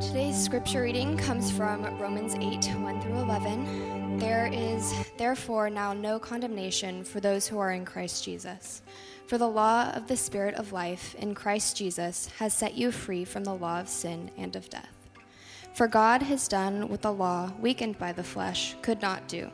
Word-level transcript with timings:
Today's 0.00 0.42
scripture 0.42 0.80
reading 0.80 1.18
comes 1.18 1.50
from 1.50 1.84
Romans 1.98 2.34
8 2.34 2.74
1 2.74 3.00
through 3.02 3.18
11. 3.18 4.18
There 4.18 4.48
is 4.50 4.94
therefore 5.18 5.68
now 5.68 5.92
no 5.92 6.18
condemnation 6.18 7.04
for 7.04 7.20
those 7.20 7.46
who 7.46 7.58
are 7.58 7.72
in 7.72 7.84
Christ 7.84 8.24
Jesus. 8.24 8.80
For 9.26 9.36
the 9.36 9.46
law 9.46 9.90
of 9.90 10.06
the 10.06 10.16
Spirit 10.16 10.54
of 10.54 10.72
life 10.72 11.14
in 11.16 11.34
Christ 11.34 11.76
Jesus 11.76 12.28
has 12.38 12.54
set 12.54 12.74
you 12.74 12.90
free 12.90 13.26
from 13.26 13.44
the 13.44 13.54
law 13.54 13.78
of 13.78 13.90
sin 13.90 14.30
and 14.38 14.56
of 14.56 14.70
death. 14.70 14.96
For 15.74 15.86
God 15.86 16.22
has 16.22 16.48
done 16.48 16.88
what 16.88 17.02
the 17.02 17.12
law, 17.12 17.52
weakened 17.60 17.98
by 17.98 18.12
the 18.12 18.24
flesh, 18.24 18.76
could 18.80 19.02
not 19.02 19.28
do 19.28 19.50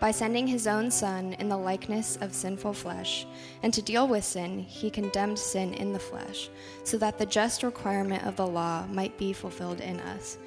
by 0.00 0.10
sending 0.10 0.46
his 0.46 0.66
own 0.66 0.90
Son 0.90 1.34
in 1.34 1.50
the 1.50 1.56
likeness 1.56 2.16
of 2.22 2.32
sinful 2.32 2.72
flesh. 2.72 3.26
And 3.62 3.72
to 3.74 3.82
deal 3.82 4.08
with 4.08 4.24
sin, 4.24 4.60
he 4.60 4.90
condemned 4.90 5.38
sin 5.38 5.74
in 5.74 5.92
the 5.92 5.98
flesh, 5.98 6.48
so 6.84 6.96
that 6.98 7.18
the 7.18 7.26
just 7.26 7.62
requirement 7.62 8.24
of 8.24 8.36
the 8.36 8.46
law 8.46 8.86
might 8.86 9.16
be 9.18 9.34
fulfilled 9.34 9.80
in 9.80 10.00
us, 10.00 10.38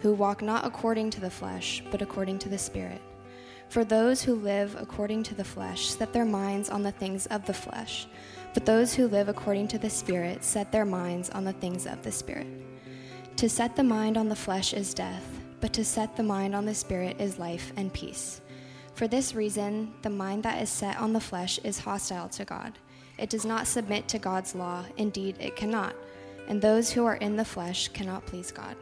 who 0.00 0.14
walk 0.14 0.42
not 0.42 0.64
according 0.64 1.10
to 1.10 1.20
the 1.20 1.30
flesh, 1.30 1.82
but 1.90 2.00
according 2.00 2.38
to 2.38 2.48
the 2.48 2.56
Spirit. 2.56 3.02
For 3.68 3.84
those 3.84 4.22
who 4.22 4.34
live 4.34 4.76
according 4.80 5.24
to 5.24 5.34
the 5.34 5.44
flesh 5.44 5.90
set 5.90 6.12
their 6.12 6.24
minds 6.24 6.70
on 6.70 6.82
the 6.82 6.92
things 6.92 7.26
of 7.26 7.46
the 7.46 7.54
flesh, 7.54 8.06
but 8.54 8.66
those 8.66 8.94
who 8.94 9.06
live 9.06 9.28
according 9.28 9.68
to 9.68 9.78
the 9.78 9.90
Spirit 9.90 10.42
set 10.44 10.72
their 10.72 10.84
minds 10.84 11.30
on 11.30 11.44
the 11.44 11.52
things 11.52 11.86
of 11.86 12.02
the 12.02 12.12
Spirit. 12.12 12.48
To 13.36 13.48
set 13.48 13.76
the 13.76 13.84
mind 13.84 14.16
on 14.16 14.28
the 14.28 14.36
flesh 14.36 14.72
is 14.72 14.92
death, 14.92 15.24
but 15.60 15.72
to 15.74 15.84
set 15.84 16.16
the 16.16 16.22
mind 16.22 16.54
on 16.54 16.66
the 16.66 16.74
Spirit 16.74 17.20
is 17.20 17.38
life 17.38 17.72
and 17.76 17.92
peace. 17.92 18.40
For 19.00 19.08
this 19.08 19.34
reason, 19.34 19.94
the 20.02 20.10
mind 20.10 20.42
that 20.42 20.60
is 20.60 20.68
set 20.68 20.98
on 20.98 21.14
the 21.14 21.20
flesh 21.20 21.58
is 21.64 21.78
hostile 21.78 22.28
to 22.28 22.44
God. 22.44 22.74
It 23.16 23.30
does 23.30 23.46
not 23.46 23.66
submit 23.66 24.08
to 24.08 24.18
God's 24.18 24.54
law, 24.54 24.84
indeed, 24.98 25.36
it 25.40 25.56
cannot. 25.56 25.94
And 26.48 26.60
those 26.60 26.90
who 26.90 27.06
are 27.06 27.14
in 27.14 27.34
the 27.34 27.44
flesh 27.46 27.88
cannot 27.88 28.26
please 28.26 28.52
God. 28.52 28.76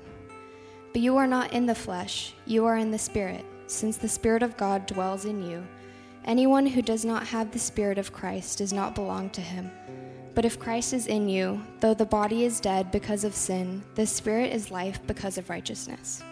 But 0.92 1.02
you 1.02 1.16
are 1.18 1.28
not 1.28 1.52
in 1.52 1.66
the 1.66 1.74
flesh, 1.76 2.34
you 2.46 2.64
are 2.64 2.78
in 2.78 2.90
the 2.90 2.98
Spirit, 2.98 3.44
since 3.68 3.96
the 3.96 4.08
Spirit 4.08 4.42
of 4.42 4.56
God 4.56 4.86
dwells 4.86 5.24
in 5.24 5.40
you. 5.40 5.64
Anyone 6.24 6.66
who 6.66 6.82
does 6.82 7.04
not 7.04 7.24
have 7.28 7.52
the 7.52 7.60
Spirit 7.60 7.96
of 7.96 8.12
Christ 8.12 8.58
does 8.58 8.72
not 8.72 8.96
belong 8.96 9.30
to 9.30 9.40
him. 9.40 9.70
But 10.34 10.44
if 10.44 10.58
Christ 10.58 10.94
is 10.94 11.06
in 11.06 11.28
you, 11.28 11.62
though 11.78 11.94
the 11.94 12.04
body 12.04 12.44
is 12.44 12.58
dead 12.58 12.90
because 12.90 13.22
of 13.22 13.36
sin, 13.36 13.84
the 13.94 14.04
Spirit 14.04 14.52
is 14.52 14.72
life 14.72 14.98
because 15.06 15.38
of 15.38 15.48
righteousness. 15.48 16.24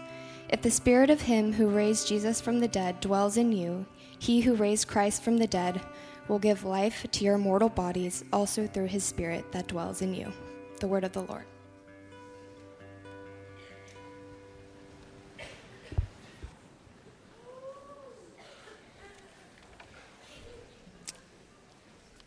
If 0.48 0.62
the 0.62 0.70
spirit 0.70 1.10
of 1.10 1.22
him 1.22 1.52
who 1.52 1.68
raised 1.68 2.06
Jesus 2.06 2.40
from 2.40 2.60
the 2.60 2.68
dead 2.68 3.00
dwells 3.00 3.36
in 3.36 3.50
you, 3.50 3.84
he 4.18 4.40
who 4.40 4.54
raised 4.54 4.86
Christ 4.86 5.24
from 5.24 5.38
the 5.38 5.46
dead 5.48 5.80
will 6.28 6.38
give 6.38 6.64
life 6.64 7.04
to 7.10 7.24
your 7.24 7.36
mortal 7.36 7.68
bodies 7.68 8.24
also 8.32 8.66
through 8.68 8.86
his 8.86 9.02
spirit 9.02 9.50
that 9.50 9.66
dwells 9.66 10.02
in 10.02 10.14
you. 10.14 10.32
The 10.78 10.86
word 10.86 11.02
of 11.02 11.12
the 11.12 11.22
Lord. 11.22 11.44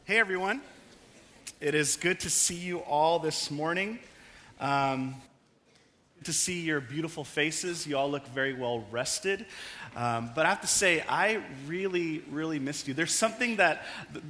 Hey 0.04 0.20
everyone. 0.20 0.62
It 1.62 1.74
is 1.74 1.96
good 1.96 2.20
to 2.22 2.30
see 2.30 2.56
you 2.56 2.80
all 2.80 3.20
this 3.20 3.50
morning. 3.50 4.00
Um, 4.60 5.16
to 6.24 6.34
see 6.34 6.62
your 6.62 6.82
beautiful 6.82 7.24
faces. 7.24 7.88
You 7.88 7.98
all 7.98 8.10
look 8.10 8.28
very 8.28 8.54
well 8.54 8.86
rested. 8.92 9.46
Um, 9.96 10.32
but 10.36 10.46
I 10.46 10.50
have 10.50 10.62
to 10.62 10.68
say, 10.68 11.04
I 11.08 11.42
really, 11.68 12.24
really 12.30 12.60
missed 12.60 12.88
you. 12.88 12.94
There's 12.94 13.14
something 13.14 13.56
that 13.58 13.86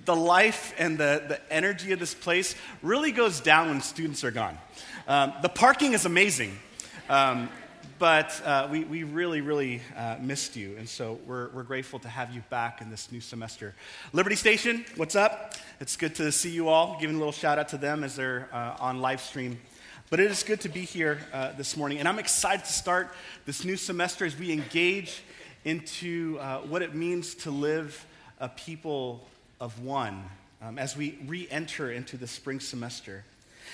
the 0.06 0.16
life 0.16 0.74
and 0.78 0.98
the, 0.98 1.24
the 1.28 1.54
energy 1.54 1.92
of 1.92 2.00
this 2.00 2.14
place 2.14 2.56
really 2.82 3.12
goes 3.12 3.42
down 3.42 3.70
when 3.70 3.82
students 3.82 4.24
are 4.24 4.32
gone. 4.32 4.58
Um, 5.08 5.34
the 5.42 5.50
parking 5.50 5.94
is 5.94 6.06
amazing. 6.06 6.58
Um, 7.10 7.50
but 8.00 8.42
uh, 8.46 8.70
we, 8.72 8.86
we 8.86 9.04
really, 9.04 9.42
really 9.42 9.82
uh, 9.98 10.16
missed 10.22 10.56
you. 10.56 10.78
And 10.78 10.88
so 10.88 11.20
we're, 11.26 11.50
we're 11.50 11.64
grateful 11.64 12.00
to 12.00 12.08
have 12.08 12.34
you 12.34 12.42
back 12.50 12.80
in 12.80 12.90
this 12.90 13.12
new 13.12 13.20
semester. 13.20 13.76
Liberty 14.14 14.38
Station, 14.38 14.86
what's 14.96 15.18
up? 15.18 15.56
It's 15.82 15.98
good 15.98 16.16
to 16.16 16.32
see 16.32 16.50
you 16.50 16.70
all. 16.70 16.98
Giving 17.02 17.18
a 17.18 17.20
little 17.20 17.34
shout 17.34 17.60
out 17.60 17.68
to 17.70 17.78
them 17.78 18.06
as 18.06 18.16
they're 18.16 18.48
uh, 18.54 18.78
on 18.80 19.02
live 19.02 19.20
stream 19.20 19.60
but 20.10 20.20
it 20.20 20.32
is 20.32 20.42
good 20.42 20.62
to 20.62 20.70
be 20.70 20.82
here 20.82 21.20
uh, 21.32 21.52
this 21.52 21.78
morning, 21.78 22.00
and 22.00 22.08
I'm 22.08 22.18
excited 22.18 22.66
to 22.66 22.72
start 22.72 23.14
this 23.46 23.64
new 23.64 23.78
semester 23.78 24.26
as 24.26 24.36
we 24.36 24.52
engage 24.52 25.22
into 25.66 26.40
uh, 26.40 26.60
what 26.60 26.82
it 26.82 26.96
means 26.96 27.36
to 27.36 27.52
live 27.52 28.08
a 28.40 28.50
people 28.50 29.28
of 29.60 29.84
one 29.84 30.24
um, 30.64 30.80
as 30.80 30.98
we 30.98 31.20
re 31.28 31.48
enter 31.52 31.92
into 31.92 32.18
the 32.18 32.26
spring 32.26 32.60
semester. 32.60 33.24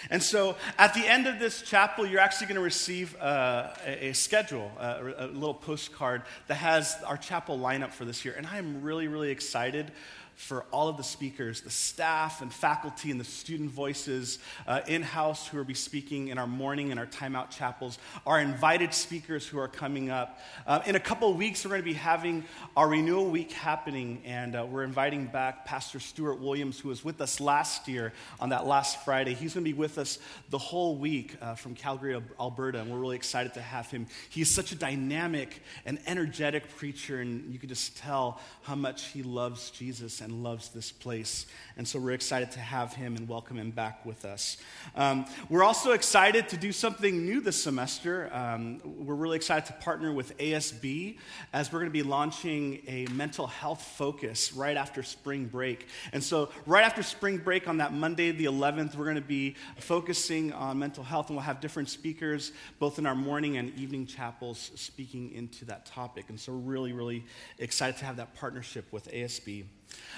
And 0.10 0.22
so 0.22 0.58
at 0.78 0.94
the 0.94 1.08
end 1.08 1.26
of 1.26 1.40
this 1.40 1.62
chapel, 1.62 2.06
you're 2.06 2.20
actually 2.20 2.48
going 2.48 2.56
to 2.56 2.62
receive 2.62 3.16
uh, 3.22 3.70
a, 3.86 4.10
a, 4.10 4.14
schedule, 4.14 4.70
uh, 4.78 5.00
a 5.18 5.28
little 5.28 5.54
postcard 5.54 6.24
that 6.48 6.56
has 6.56 6.98
our 7.06 7.16
chapel 7.16 7.58
lineup 7.58 7.92
for 7.92 8.04
this 8.04 8.26
year. 8.26 8.34
And 8.38 8.46
I'm 8.46 8.82
really, 8.82 9.08
really 9.08 9.32
excited 9.32 9.90
for 10.36 10.66
all 10.72 10.90
of 10.90 10.98
the 10.98 11.04
speakers, 11.04 11.62
the 11.62 11.70
staff 11.70 12.42
and 12.42 12.54
faculty 12.54 13.10
and 13.10 13.20
the 13.20 13.26
student 13.26 13.72
voices 13.72 14.40
uh, 14.68 14.82
in 14.88 15.02
house 15.02 15.48
who 15.48 15.58
will 15.58 15.64
be 15.64 15.74
speaking 15.74 16.28
in 16.28 16.38
our 16.38 16.48
morning 16.48 16.92
and 16.92 17.00
our 17.00 17.06
timeout 17.06 17.50
chapels, 17.50 17.98
our 18.26 18.40
invited 18.40 18.94
speakers 18.94 19.48
who 19.48 19.58
are 19.58 19.68
coming 19.68 20.10
up. 20.10 20.40
Uh, 20.68 20.82
in 20.86 20.96
a 20.96 21.00
couple 21.00 21.30
of 21.30 21.38
weeks, 21.38 21.64
we're 21.64 21.70
going 21.70 21.82
to 21.82 21.86
be 21.86 21.94
having 21.94 22.44
our 22.76 22.90
renewal 22.90 23.30
week 23.30 23.54
happening, 23.54 24.22
and 24.26 24.56
uh, 24.56 24.66
we're 24.70 24.84
inviting 24.84 25.26
back 25.26 25.66
Pastor 25.66 26.00
Stuart 26.00 26.40
Williams, 26.40 26.80
who 26.80 26.90
was 26.90 27.04
with 27.04 27.22
us 27.22 27.40
last 27.40 27.88
year 27.88 28.12
on 28.40 28.50
that 28.50 28.68
last 28.68 29.04
Friday. 29.06 29.34
He's 29.34 29.54
going 29.54 29.64
to 29.64 29.72
be 29.72 29.78
with 29.78 29.98
us 29.98 30.20
the 30.50 30.58
whole 30.58 30.98
week 30.98 31.36
uh, 31.42 31.56
from 31.56 31.76
Calgary, 31.76 32.22
Alberta, 32.40 32.82
and 32.82 32.92
we're 32.92 33.00
really 33.00 33.16
excited 33.16 33.54
to 33.54 33.62
have 33.62 33.90
him. 33.90 34.08
He 34.30 34.42
is 34.42 34.52
such 34.52 34.74
a 34.74 34.76
dynamic 34.76 35.62
and 35.86 35.98
energetic 36.06 36.76
preacher, 36.76 37.22
and 37.22 37.54
you 37.54 37.60
can 37.60 37.70
just 37.70 37.98
tell 37.98 38.42
how 38.64 38.76
much 38.76 39.06
he 39.06 39.24
loves 39.24 39.70
Jesus 39.72 40.22
and 40.26 40.44
loves 40.44 40.70
this 40.70 40.92
place. 40.92 41.46
And 41.78 41.88
so 41.88 42.00
we're 42.00 42.12
excited 42.12 42.52
to 42.52 42.60
have 42.60 42.94
him 42.94 43.16
and 43.16 43.30
welcome 43.30 43.58
him 43.58 43.70
back 43.70 44.06
with 44.06 44.26
us. 44.26 44.58
Um, 44.96 45.26
we're 45.50 45.64
also 45.64 45.92
excited 45.92 46.50
to 46.50 46.58
do 46.58 46.72
something 46.72 47.26
new 47.26 47.40
this 47.40 47.62
semester. 47.62 48.30
Um, 48.34 48.82
we're 48.84 49.16
really 49.16 49.38
excited 49.38 49.68
to 49.68 49.74
partner 49.74 50.12
with 50.12 50.36
ASB 50.40 51.18
as 51.54 51.72
we're 51.72 51.80
going 51.80 51.92
to 51.92 51.94
be 51.94 52.04
launching 52.04 52.82
a 52.88 53.06
mental 53.12 53.46
health 53.46 53.84
focus 53.84 54.52
right 54.54 54.76
after 54.76 55.04
spring 55.04 55.46
break. 55.46 55.88
And 56.12 56.24
so, 56.24 56.50
right 56.66 56.84
after 56.84 57.04
spring 57.04 57.38
break 57.38 57.68
on 57.68 57.78
that 57.78 57.94
Monday, 57.94 58.32
the 58.32 58.46
11th, 58.46 58.96
we're 58.96 59.06
going 59.06 59.16
to 59.16 59.22
be 59.22 59.56
focusing 59.78 60.54
on 60.54 60.80
mental 60.80 61.04
health, 61.04 61.28
and 61.30 61.38
we'll 61.38 61.44
have 61.44 61.62
different 61.62 61.90
speakers, 61.90 62.52
both 62.80 62.98
in 62.98 63.06
our 63.06 63.16
morning 63.16 63.58
and 63.58 63.78
evening 63.78 64.08
chapels, 64.08 64.72
speaking 64.76 65.32
into 65.34 65.66
that 65.66 65.86
topic. 65.86 66.26
And 66.30 66.40
so, 66.40 66.52
we're 66.52 66.72
really, 66.72 66.94
really 66.94 67.26
excited 67.60 67.98
to 68.00 68.06
have 68.06 68.18
that 68.18 68.34
partnership 68.34 68.92
with 68.92 69.12
ASB. 69.12 69.66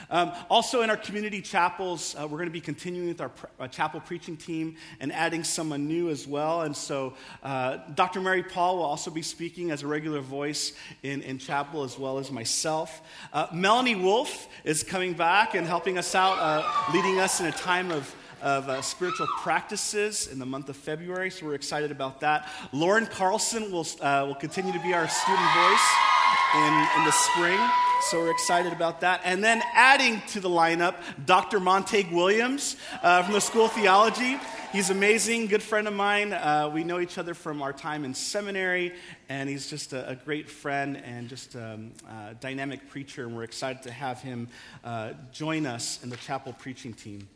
Um, 0.10 0.32
also, 0.50 0.82
in 0.82 0.90
our 0.90 0.98
community 0.98 1.42
chapels, 1.42 2.16
uh, 2.16 2.24
we're 2.24 2.38
going 2.38 2.46
to 2.46 2.52
be 2.52 2.62
continuing 2.62 3.10
with 3.10 3.22
our 3.22 3.32
uh, 3.60 3.68
chapel 3.68 4.00
preaching 4.00 4.38
team 4.38 4.76
and 5.00 5.12
adding 5.12 5.44
someone 5.44 5.88
new 5.88 6.10
as 6.10 6.26
well. 6.26 6.62
And 6.62 6.76
so, 6.76 7.14
uh, 7.44 7.78
Dr. 7.94 8.22
Mary 8.22 8.44
Paul 8.44 8.78
will 8.78 8.84
also 8.84 9.12
be 9.12 9.22
speaking 9.22 9.72
as 9.72 9.84
a 9.84 9.88
regular 9.88 10.22
voice 10.22 10.74
in, 11.04 11.22
in 11.22 11.38
chapel, 11.38 11.84
as 11.84 12.00
well 12.00 12.20
as 12.20 12.32
myself. 12.32 13.02
Uh, 13.34 13.48
Melanie 13.54 13.96
Wolf 13.96 14.48
is 14.64 14.84
coming 14.84 15.14
back 15.14 15.56
and 15.56 15.68
helping 15.68 15.98
us 15.98 16.16
out, 16.16 16.38
uh, 16.40 16.94
leading 16.94 17.20
us 17.20 17.40
in 17.40 17.48
a 17.48 17.52
time 17.52 17.92
of 17.92 18.16
of 18.40 18.70
uh, 18.70 18.80
spiritual 18.84 19.26
practices 19.42 20.28
in 20.28 20.38
the 20.38 20.46
month 20.46 20.70
of 20.70 20.78
February, 20.78 21.32
so 21.32 21.44
we're 21.44 21.56
excited 21.56 21.90
about 21.90 22.20
that. 22.20 22.48
Lauren 22.72 23.08
Carlson 23.08 23.72
will, 23.72 23.88
uh, 24.00 24.26
will 24.28 24.36
continue 24.36 24.72
to 24.72 24.80
be 24.80 24.94
our 24.94 25.08
student 25.08 25.54
voice 25.56 26.17
in, 26.56 26.88
in 26.98 27.06
the 27.06 27.12
spring. 27.12 27.60
So 28.02 28.20
we're 28.20 28.32
excited 28.32 28.72
about 28.72 29.02
that. 29.02 29.22
And 29.24 29.44
then 29.44 29.62
adding 29.74 30.22
to 30.28 30.40
the 30.40 30.50
lineup, 30.50 30.96
Dr. 31.26 31.60
Montague 31.60 32.16
Williams 32.16 32.78
uh, 33.02 33.24
from 33.24 33.34
the 33.34 33.42
School 33.42 33.66
of 33.66 33.72
Theology. 33.74 34.38
He's 34.72 34.90
amazing, 34.90 35.48
good 35.48 35.64
friend 35.64 35.88
of 35.88 35.94
mine. 35.94 36.34
Uh, 36.34 36.70
we 36.72 36.84
know 36.84 37.00
each 37.00 37.18
other 37.18 37.34
from 37.34 37.62
our 37.62 37.74
time 37.74 38.06
in 38.06 38.14
seminary, 38.14 38.94
and 39.30 39.50
he's 39.50 39.70
just 39.70 39.94
a, 39.94 40.10
a 40.10 40.16
great 40.16 40.50
friend 40.50 40.98
and 40.98 41.28
just 41.28 41.56
a, 41.56 41.74
um, 41.74 41.92
a, 42.08 42.36
dynamic 42.36 42.90
preacher. 42.90 43.26
And 43.26 43.36
we're 43.36 43.44
excited 43.44 43.82
to 43.84 43.92
have 43.92 44.22
him 44.22 44.48
uh, 44.84 45.14
join 45.32 45.66
us 45.66 46.04
in 46.04 46.10
the 46.10 46.18
chapel 46.18 46.54
preaching 46.54 46.94
team. 46.94 47.28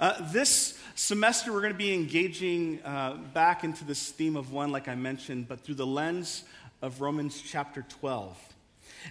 Uh, 0.00 0.14
this 0.32 0.78
semester, 0.94 1.52
we're 1.52 1.60
going 1.60 1.72
to 1.72 1.78
be 1.78 1.92
engaging 1.92 2.80
uh, 2.84 3.14
back 3.34 3.64
into 3.64 3.84
this 3.84 4.10
theme 4.10 4.36
of 4.36 4.52
one, 4.52 4.72
like 4.72 4.88
I 4.88 4.94
mentioned, 4.94 5.48
but 5.48 5.60
through 5.60 5.76
the 5.76 5.86
lens 5.86 6.44
of 6.80 7.00
Romans 7.00 7.42
chapter 7.44 7.84
12. 8.00 8.47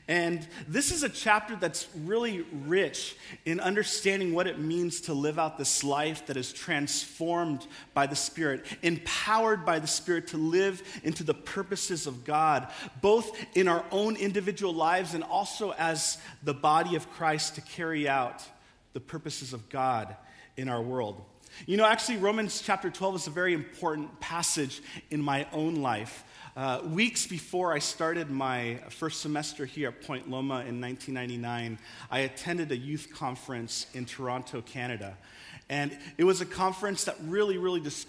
And 0.07 0.47
this 0.67 0.91
is 0.91 1.03
a 1.03 1.09
chapter 1.09 1.55
that's 1.55 1.87
really 2.05 2.45
rich 2.65 3.15
in 3.45 3.59
understanding 3.59 4.33
what 4.33 4.47
it 4.47 4.59
means 4.59 5.01
to 5.01 5.13
live 5.13 5.39
out 5.39 5.57
this 5.57 5.83
life 5.83 6.25
that 6.27 6.37
is 6.37 6.53
transformed 6.53 7.65
by 7.93 8.07
the 8.07 8.15
Spirit, 8.15 8.65
empowered 8.81 9.65
by 9.65 9.79
the 9.79 9.87
Spirit 9.87 10.27
to 10.27 10.37
live 10.37 10.81
into 11.03 11.23
the 11.23 11.33
purposes 11.33 12.07
of 12.07 12.25
God, 12.25 12.67
both 13.01 13.37
in 13.55 13.67
our 13.67 13.83
own 13.91 14.15
individual 14.15 14.73
lives 14.73 15.13
and 15.13 15.23
also 15.23 15.71
as 15.73 16.17
the 16.43 16.53
body 16.53 16.95
of 16.95 17.09
Christ 17.11 17.55
to 17.55 17.61
carry 17.61 18.07
out 18.07 18.43
the 18.93 18.99
purposes 18.99 19.53
of 19.53 19.69
God 19.69 20.15
in 20.55 20.69
our 20.69 20.81
world. 20.81 21.23
You 21.65 21.77
know, 21.77 21.85
actually, 21.85 22.17
Romans 22.17 22.61
chapter 22.63 22.89
12 22.89 23.15
is 23.15 23.27
a 23.27 23.31
very 23.31 23.53
important 23.53 24.19
passage 24.19 24.81
in 25.09 25.21
my 25.21 25.47
own 25.51 25.75
life. 25.75 26.23
Uh, 26.57 26.81
weeks 26.85 27.27
before 27.27 27.71
I 27.71 27.77
started 27.77 28.31
my 28.31 28.79
first 28.89 29.21
semester 29.21 29.63
here 29.63 29.89
at 29.89 30.01
Point 30.01 30.27
Loma 30.27 30.65
in 30.65 30.81
1999, 30.81 31.77
I 32.09 32.19
attended 32.21 32.71
a 32.71 32.75
youth 32.75 33.09
conference 33.13 33.85
in 33.93 34.05
Toronto, 34.05 34.63
Canada. 34.63 35.15
And 35.69 35.95
it 36.17 36.23
was 36.23 36.41
a 36.41 36.47
conference 36.47 37.03
that 37.03 37.15
really, 37.25 37.59
really 37.59 37.79
just 37.79 38.07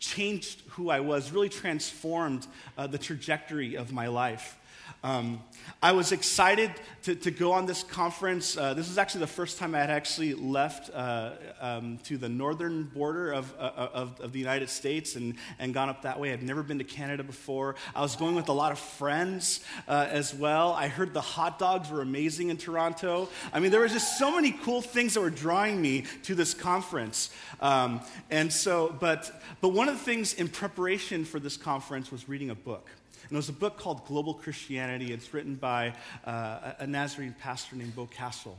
changed 0.00 0.62
who 0.70 0.90
I 0.90 0.98
was, 0.98 1.30
really 1.30 1.48
transformed 1.48 2.48
uh, 2.76 2.88
the 2.88 2.98
trajectory 2.98 3.76
of 3.76 3.92
my 3.92 4.08
life. 4.08 4.58
Um, 5.04 5.44
I 5.82 5.92
was 5.92 6.12
excited 6.12 6.70
to, 7.02 7.14
to, 7.14 7.30
go 7.30 7.52
on 7.52 7.66
this 7.66 7.82
conference. 7.82 8.56
Uh, 8.56 8.72
this 8.72 8.88
was 8.88 8.96
actually 8.96 9.20
the 9.20 9.26
first 9.26 9.58
time 9.58 9.74
I 9.74 9.80
had 9.80 9.90
actually 9.90 10.32
left 10.32 10.88
uh, 10.94 11.32
um, 11.60 11.98
to 12.04 12.16
the 12.16 12.30
northern 12.30 12.84
border 12.84 13.30
of, 13.30 13.52
uh, 13.58 13.90
of, 13.92 14.18
of, 14.18 14.32
the 14.32 14.38
United 14.38 14.70
States 14.70 15.14
and, 15.14 15.34
and 15.58 15.74
gone 15.74 15.90
up 15.90 16.00
that 16.02 16.18
way. 16.18 16.32
I'd 16.32 16.42
never 16.42 16.62
been 16.62 16.78
to 16.78 16.84
Canada 16.84 17.22
before. 17.22 17.76
I 17.94 18.00
was 18.00 18.16
going 18.16 18.34
with 18.34 18.48
a 18.48 18.54
lot 18.54 18.72
of 18.72 18.78
friends 18.78 19.60
uh, 19.88 20.06
as 20.08 20.34
well. 20.34 20.72
I 20.72 20.88
heard 20.88 21.12
the 21.12 21.20
hot 21.20 21.58
dogs 21.58 21.90
were 21.90 22.00
amazing 22.00 22.48
in 22.48 22.56
Toronto. 22.56 23.28
I 23.52 23.60
mean, 23.60 23.72
there 23.72 23.80
were 23.80 23.88
just 23.88 24.18
so 24.18 24.34
many 24.34 24.52
cool 24.52 24.80
things 24.80 25.12
that 25.12 25.20
were 25.20 25.28
drawing 25.28 25.82
me 25.82 26.04
to 26.22 26.34
this 26.34 26.54
conference. 26.54 27.28
Um, 27.60 28.00
and 28.30 28.50
so, 28.50 28.96
but, 29.00 29.42
but 29.60 29.68
one 29.68 29.90
of 29.90 29.98
the 29.98 30.04
things 30.04 30.32
in 30.32 30.48
preparation 30.48 31.26
for 31.26 31.38
this 31.38 31.58
conference 31.58 32.10
was 32.10 32.26
reading 32.26 32.48
a 32.48 32.54
book. 32.54 32.88
And 33.28 33.36
was 33.36 33.48
a 33.48 33.52
book 33.52 33.78
called 33.78 34.06
Global 34.06 34.34
Christianity. 34.34 35.12
It's 35.12 35.32
written 35.32 35.54
by 35.54 35.94
uh, 36.24 36.72
a 36.78 36.86
Nazarene 36.86 37.34
pastor 37.38 37.76
named 37.76 37.96
Bo 37.96 38.06
Castle. 38.06 38.58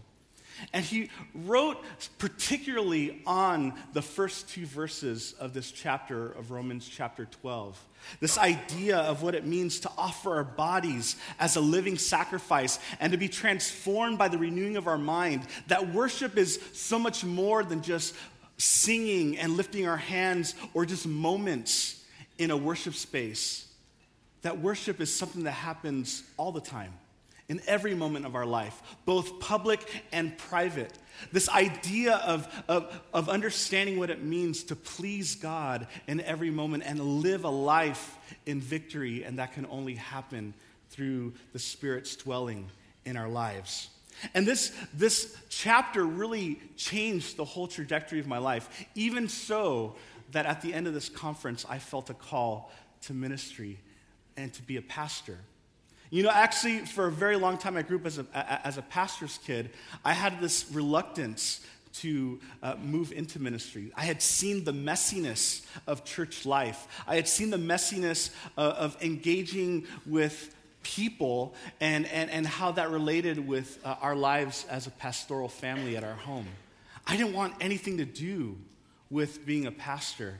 And 0.73 0.85
he 0.85 1.09
wrote 1.33 1.83
particularly 2.17 3.21
on 3.25 3.73
the 3.93 4.01
first 4.01 4.49
two 4.49 4.65
verses 4.65 5.33
of 5.39 5.53
this 5.53 5.71
chapter 5.71 6.31
of 6.31 6.51
Romans 6.51 6.87
chapter 6.87 7.25
12. 7.25 7.79
This 8.19 8.37
idea 8.37 8.97
of 8.97 9.21
what 9.21 9.35
it 9.35 9.45
means 9.45 9.79
to 9.81 9.91
offer 9.97 10.35
our 10.35 10.43
bodies 10.43 11.15
as 11.39 11.55
a 11.55 11.61
living 11.61 11.97
sacrifice 11.97 12.79
and 12.99 13.11
to 13.11 13.17
be 13.17 13.27
transformed 13.27 14.17
by 14.17 14.27
the 14.27 14.37
renewing 14.37 14.77
of 14.77 14.87
our 14.87 14.97
mind. 14.97 15.43
That 15.67 15.93
worship 15.93 16.37
is 16.37 16.59
so 16.73 16.99
much 16.99 17.23
more 17.23 17.63
than 17.63 17.81
just 17.81 18.15
singing 18.57 19.37
and 19.37 19.57
lifting 19.57 19.87
our 19.87 19.97
hands 19.97 20.55
or 20.73 20.85
just 20.85 21.05
moments 21.05 22.03
in 22.37 22.51
a 22.51 22.57
worship 22.57 22.93
space 22.93 23.65
that 24.45 24.59
worship 24.59 25.01
is 25.01 25.11
something 25.11 25.45
that 25.45 25.51
happens 25.51 26.21
all 26.37 26.51
the 26.51 26.61
time, 26.61 26.93
in 27.49 27.59
every 27.65 27.95
moment 27.95 28.27
of 28.27 28.35
our 28.35 28.45
life, 28.45 28.79
both 29.03 29.39
public 29.39 30.03
and 30.11 30.37
private. 30.37 30.93
This 31.31 31.49
idea 31.49 32.17
of, 32.17 32.47
of, 32.67 33.01
of 33.11 33.27
understanding 33.27 33.97
what 33.97 34.11
it 34.11 34.23
means 34.23 34.63
to 34.65 34.75
please 34.75 35.33
God 35.33 35.87
in 36.07 36.21
every 36.21 36.51
moment 36.51 36.83
and 36.85 36.99
live 36.99 37.43
a 37.43 37.49
life 37.49 38.17
in 38.45 38.61
victory, 38.61 39.23
and 39.23 39.39
that 39.39 39.53
can 39.53 39.65
only 39.65 39.95
happen 39.95 40.53
through 40.91 41.33
the 41.51 41.59
Spirit's 41.59 42.15
dwelling 42.15 42.69
in 43.03 43.17
our 43.17 43.29
lives. 43.29 43.89
And 44.35 44.45
this, 44.45 44.71
this 44.93 45.35
chapter 45.49 46.05
really 46.05 46.59
changed 46.77 47.35
the 47.35 47.45
whole 47.45 47.67
trajectory 47.67 48.19
of 48.19 48.27
my 48.27 48.37
life, 48.37 48.69
even 48.93 49.27
so 49.27 49.95
that 50.33 50.45
at 50.45 50.61
the 50.61 50.71
end 50.71 50.85
of 50.85 50.93
this 50.93 51.09
conference, 51.09 51.65
I 51.67 51.79
felt 51.79 52.11
a 52.11 52.13
call 52.13 52.71
to 53.01 53.13
ministry 53.15 53.79
and 54.37 54.53
to 54.53 54.61
be 54.61 54.77
a 54.77 54.81
pastor. 54.81 55.37
You 56.11 56.23
know, 56.23 56.29
actually, 56.29 56.79
for 56.79 57.07
a 57.07 57.11
very 57.11 57.35
long 57.35 57.57
time, 57.57 57.77
I 57.77 57.81
grew 57.81 57.97
up 57.97 58.05
as 58.05 58.19
a, 58.19 58.67
as 58.67 58.77
a 58.77 58.81
pastor's 58.81 59.39
kid. 59.45 59.71
I 60.03 60.13
had 60.13 60.39
this 60.39 60.71
reluctance 60.71 61.65
to 62.01 62.39
uh, 62.61 62.75
move 62.83 63.11
into 63.11 63.39
ministry. 63.39 63.91
I 63.95 64.03
had 64.05 64.21
seen 64.21 64.63
the 64.65 64.73
messiness 64.73 65.65
of 65.87 66.03
church 66.03 66.45
life, 66.45 66.87
I 67.07 67.15
had 67.15 67.27
seen 67.27 67.49
the 67.49 67.57
messiness 67.57 68.29
of, 68.57 68.73
uh, 68.73 68.77
of 68.77 68.97
engaging 69.01 69.87
with 70.05 70.53
people 70.83 71.55
and, 71.81 72.05
and, 72.07 72.29
and 72.29 72.45
how 72.45 72.71
that 72.73 72.91
related 72.91 73.47
with 73.47 73.79
uh, 73.83 73.95
our 74.01 74.15
lives 74.15 74.65
as 74.69 74.85
a 74.85 74.91
pastoral 74.91 75.49
family 75.49 75.97
at 75.97 76.03
our 76.03 76.13
home. 76.13 76.45
I 77.07 77.17
didn't 77.17 77.33
want 77.33 77.55
anything 77.59 77.97
to 77.97 78.05
do 78.05 78.57
with 79.09 79.45
being 79.45 79.65
a 79.65 79.71
pastor. 79.71 80.39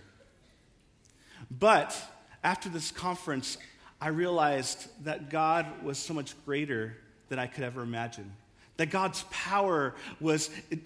But 1.50 1.96
after 2.44 2.70
this 2.70 2.92
conference, 2.92 3.58
I 4.02 4.10
realized 4.10 4.88
that 5.06 5.30
God 5.30 5.84
was 5.84 5.98
so 5.98 6.14
much 6.14 6.36
greater 6.46 6.98
than 7.30 7.40
I 7.40 7.48
could 7.48 7.64
ever 7.64 7.82
imagine. 7.82 8.32
That 8.78 8.90
God's 8.90 9.24
power 9.32 9.96
was 10.20 10.50
it, 10.70 10.80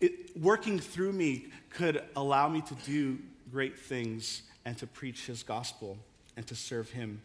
it, 0.00 0.36
working 0.36 0.78
through 0.78 1.12
me 1.12 1.46
could 1.70 2.02
allow 2.16 2.48
me 2.48 2.62
to 2.62 2.74
do 2.86 3.18
great 3.50 3.78
things 3.78 4.42
and 4.64 4.76
to 4.78 4.86
preach 4.86 5.26
His 5.26 5.42
gospel 5.42 5.98
and 6.36 6.46
to 6.48 6.54
serve 6.54 6.90
Him. 6.90 7.20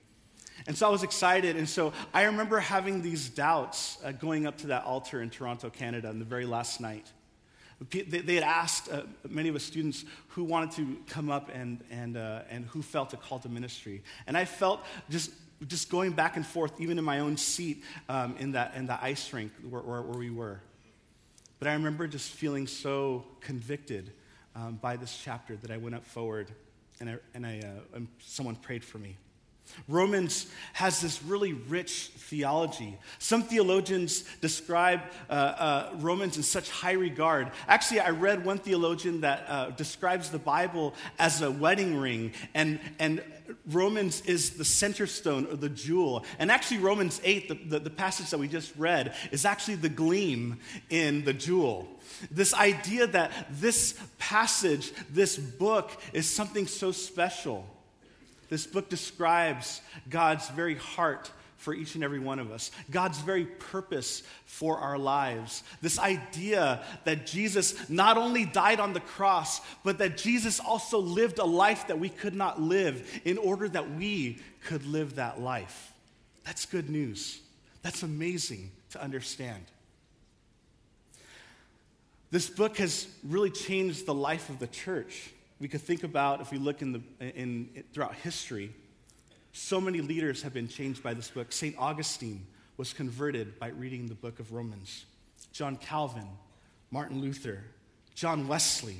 And 0.66 0.78
so 0.78 0.88
I 0.88 0.90
was 0.90 1.04
excited. 1.04 1.56
And 1.56 1.68
so 1.68 1.94
I 2.14 2.24
remember 2.24 2.60
having 2.60 3.02
these 3.02 3.30
doubts 3.30 3.98
uh, 4.04 4.12
going 4.12 4.48
up 4.48 4.58
to 4.60 4.68
that 4.68 4.86
altar 4.86 5.22
in 5.22 5.30
Toronto, 5.30 5.70
Canada, 5.70 6.10
on 6.10 6.20
the 6.20 6.26
very 6.26 6.46
last 6.46 6.82
night. 6.82 7.12
They 7.92 8.36
had 8.36 8.44
asked 8.44 8.92
uh, 8.92 9.04
many 9.30 9.50
of 9.50 9.56
us 9.56 9.64
students 9.64 10.04
who 10.30 10.44
wanted 10.44 10.72
to 10.72 10.98
come 11.08 11.30
up 11.30 11.52
and, 11.54 11.84
and, 11.92 12.18
uh, 12.18 12.42
and 12.50 12.66
who 12.66 12.82
felt 12.82 13.14
a 13.14 13.18
call 13.18 13.38
to 13.40 13.50
ministry. 13.50 14.02
And 14.26 14.36
I 14.36 14.46
felt 14.46 14.84
just, 15.10 15.32
just 15.68 15.90
going 15.90 16.14
back 16.14 16.38
and 16.38 16.46
forth, 16.46 16.82
even 16.82 16.98
in 16.98 17.06
my 17.06 17.20
own 17.20 17.38
seat 17.38 17.84
um, 18.10 18.36
in, 18.40 18.54
that, 18.54 18.74
in 18.76 18.88
the 18.88 19.02
ice 19.04 19.32
rink 19.32 19.52
where, 19.70 19.82
where, 19.82 20.02
where, 20.02 20.18
we 20.18 20.32
were. 20.32 20.60
But 21.60 21.68
I 21.68 21.74
remember 21.74 22.08
just 22.08 22.32
feeling 22.32 22.66
so 22.66 23.26
convicted 23.42 24.12
um, 24.56 24.80
by 24.82 24.96
this 24.96 25.16
chapter 25.24 25.56
that 25.58 25.70
I 25.70 25.78
went 25.78 25.94
up 25.94 26.06
forward 26.06 26.52
and, 27.00 27.12
I, 27.12 27.18
and, 27.36 27.46
I, 27.46 27.60
uh, 27.60 27.96
and 27.96 28.08
someone 28.20 28.56
prayed 28.56 28.84
for 28.84 28.98
me. 28.98 29.16
Romans 29.88 30.48
has 30.74 31.02
this 31.02 31.24
really 31.24 31.54
rich 31.54 32.12
theology. 32.18 32.98
Some 33.20 33.44
theologians 33.44 34.24
describe 34.42 35.02
uh, 35.30 35.34
uh, 35.34 35.90
Romans 36.00 36.38
in 36.38 36.44
such 36.44 36.70
high 36.70 36.94
regard. 36.94 37.52
Actually, 37.68 38.02
I 38.02 38.10
read 38.10 38.44
one 38.46 38.60
theologian 38.60 39.22
that 39.22 39.46
uh, 39.48 39.70
describes 39.72 40.30
the 40.30 40.40
Bible 40.40 40.94
as 41.20 41.42
a 41.42 41.50
wedding 41.50 41.98
ring, 41.98 42.34
and, 42.54 42.80
and 43.00 43.22
Romans 43.66 44.22
is 44.22 44.52
the 44.52 44.66
center 44.66 45.08
stone 45.08 45.48
or 45.48 45.56
the 45.56 45.70
jewel. 45.70 46.26
And 46.40 46.52
actually, 46.52 46.80
Romans 46.80 47.22
8, 47.24 47.48
the, 47.48 47.54
the, 47.56 47.80
the 47.80 47.90
passage 47.90 48.30
that 48.32 48.40
we 48.40 48.48
just 48.48 48.76
read, 48.78 49.16
is 49.32 49.46
actually 49.46 49.76
the 49.76 49.90
gleam 49.90 50.60
in 50.90 51.24
the 51.24 51.34
jewel. 51.34 51.88
This 52.32 52.54
idea 52.54 53.08
that 53.08 53.32
this 53.52 53.98
passage, 54.18 54.92
this 55.10 55.38
book, 55.38 55.92
is 56.14 56.28
something 56.28 56.68
so 56.68 56.92
special. 56.92 57.66
This 58.50 58.66
book 58.66 58.90
describes 58.90 59.82
God's 60.10 60.50
very 60.50 60.76
heart 60.76 61.32
for 61.58 61.74
each 61.74 61.96
and 61.96 62.04
every 62.04 62.20
one 62.20 62.40
of 62.40 62.52
us, 62.52 62.72
God's 62.92 63.20
very 63.20 63.46
purpose 63.46 64.22
for 64.46 64.78
our 64.78 64.98
lives. 64.98 65.64
This 65.82 65.98
idea 65.98 66.84
that 67.04 67.26
Jesus 67.26 67.90
not 67.90 68.16
only 68.18 68.46
died 68.46 68.80
on 68.80 68.94
the 68.94 69.00
cross, 69.00 69.60
but 69.84 69.98
that 69.98 70.18
Jesus 70.18 70.60
also 70.60 71.00
lived 71.00 71.40
a 71.40 71.46
life 71.46 71.88
that 71.88 72.00
we 72.00 72.10
could 72.10 72.36
not 72.36 72.62
live 72.62 73.22
in 73.26 73.38
order 73.40 73.68
that 73.70 73.96
we 73.96 74.38
could 74.66 74.86
live 74.86 75.16
that 75.16 75.42
life. 75.42 75.92
That's 76.46 76.66
good 76.66 76.90
news. 76.90 77.40
That's 77.82 78.04
amazing 78.04 78.72
to 78.92 79.02
understand. 79.02 79.64
This 82.30 82.50
book 82.50 82.78
has 82.78 83.08
really 83.24 83.52
changed 83.52 84.06
the 84.06 84.14
life 84.14 84.50
of 84.50 84.60
the 84.60 84.68
church 84.68 85.32
we 85.60 85.68
could 85.68 85.82
think 85.82 86.04
about 86.04 86.42
if 86.42 86.52
we 86.52 86.58
look 86.58 86.82
in 86.82 86.94
the, 86.94 87.02
in, 87.20 87.70
in, 87.76 87.84
throughout 87.94 88.16
history, 88.16 88.72
so 89.54 89.82
many 89.82 90.02
leaders 90.02 90.44
have 90.44 90.54
been 90.54 90.68
changed 90.68 91.02
by 91.02 91.14
this 91.14 91.30
book. 91.30 91.52
St. 91.52 91.76
Augustine 91.78 92.46
was 92.78 92.94
converted 92.94 93.58
by 93.60 93.70
reading 93.70 94.08
the 94.08 94.16
book 94.16 94.40
of 94.40 94.54
Romans. 94.54 95.06
John 95.52 95.78
Calvin, 95.78 96.28
Martin 96.92 97.22
Luther, 97.22 97.64
John 98.14 98.48
Wesley, 98.48 98.98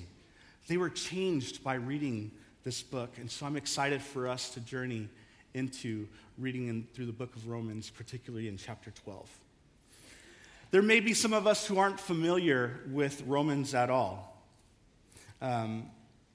they 0.68 0.78
were 0.78 0.90
changed 0.90 1.64
by 1.64 1.76
reading 1.76 2.32
this 2.64 2.82
book. 2.82 3.12
And 3.20 3.30
so 3.30 3.46
I'm 3.46 3.56
excited 3.56 4.02
for 4.02 4.28
us 4.28 4.50
to 4.52 4.60
journey 4.60 5.08
into 5.54 6.08
reading 6.38 6.68
in, 6.68 6.88
through 6.94 7.06
the 7.06 7.14
book 7.14 7.36
of 7.36 7.48
Romans, 7.48 7.90
particularly 7.90 8.48
in 8.48 8.58
chapter 8.58 8.92
12. 8.92 9.30
There 10.72 10.82
may 10.82 11.00
be 11.00 11.14
some 11.14 11.34
of 11.34 11.48
us 11.48 11.66
who 11.66 11.78
aren't 11.78 12.00
familiar 12.00 12.82
with 12.90 13.24
Romans 13.26 13.74
at 13.74 13.90
all. 13.90 14.44
Um, 15.42 15.86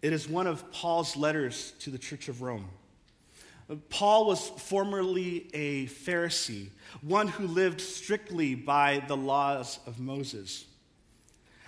it 0.03 0.13
is 0.13 0.29
one 0.29 0.47
of 0.47 0.71
Paul's 0.73 1.17
letters 1.17 1.73
to 1.81 1.91
the 1.91 1.99
Church 1.99 2.29
of 2.29 2.43
Rome. 2.43 2.69
Paul 3.89 4.27
was 4.27 4.49
formerly 4.49 5.49
a 5.55 5.87
Pharisee, 5.87 6.69
one 7.01 7.29
who 7.29 7.47
lived 7.47 7.81
strictly 7.81 8.55
by 8.55 9.03
the 9.07 9.17
laws 9.17 9.79
of 9.87 9.99
Moses. 9.99 10.67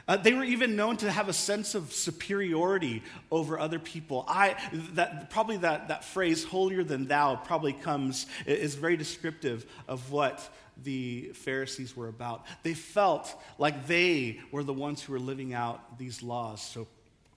Uh, 0.06 0.18
they 0.18 0.34
were 0.34 0.44
even 0.44 0.76
known 0.76 0.98
to 0.98 1.10
have 1.10 1.30
a 1.30 1.32
sense 1.32 1.74
of 1.74 1.92
superiority 1.92 3.02
over 3.30 3.58
other 3.58 3.78
people. 3.78 4.24
I, 4.28 4.56
that, 4.94 5.30
probably 5.30 5.56
that, 5.58 5.88
that 5.88 6.04
phrase, 6.04 6.44
holier 6.44 6.84
than 6.84 7.06
thou, 7.06 7.36
probably 7.36 7.72
comes, 7.72 8.26
is 8.44 8.74
very 8.74 8.98
descriptive 8.98 9.64
of 9.88 10.10
what 10.10 10.46
the 10.82 11.30
Pharisees 11.34 11.96
were 11.96 12.08
about. 12.08 12.44
They 12.64 12.74
felt 12.74 13.32
like 13.56 13.86
they 13.86 14.40
were 14.50 14.64
the 14.64 14.74
ones 14.74 15.00
who 15.00 15.14
were 15.14 15.20
living 15.20 15.54
out 15.54 15.98
these 15.98 16.22
laws 16.22 16.60
so 16.60 16.86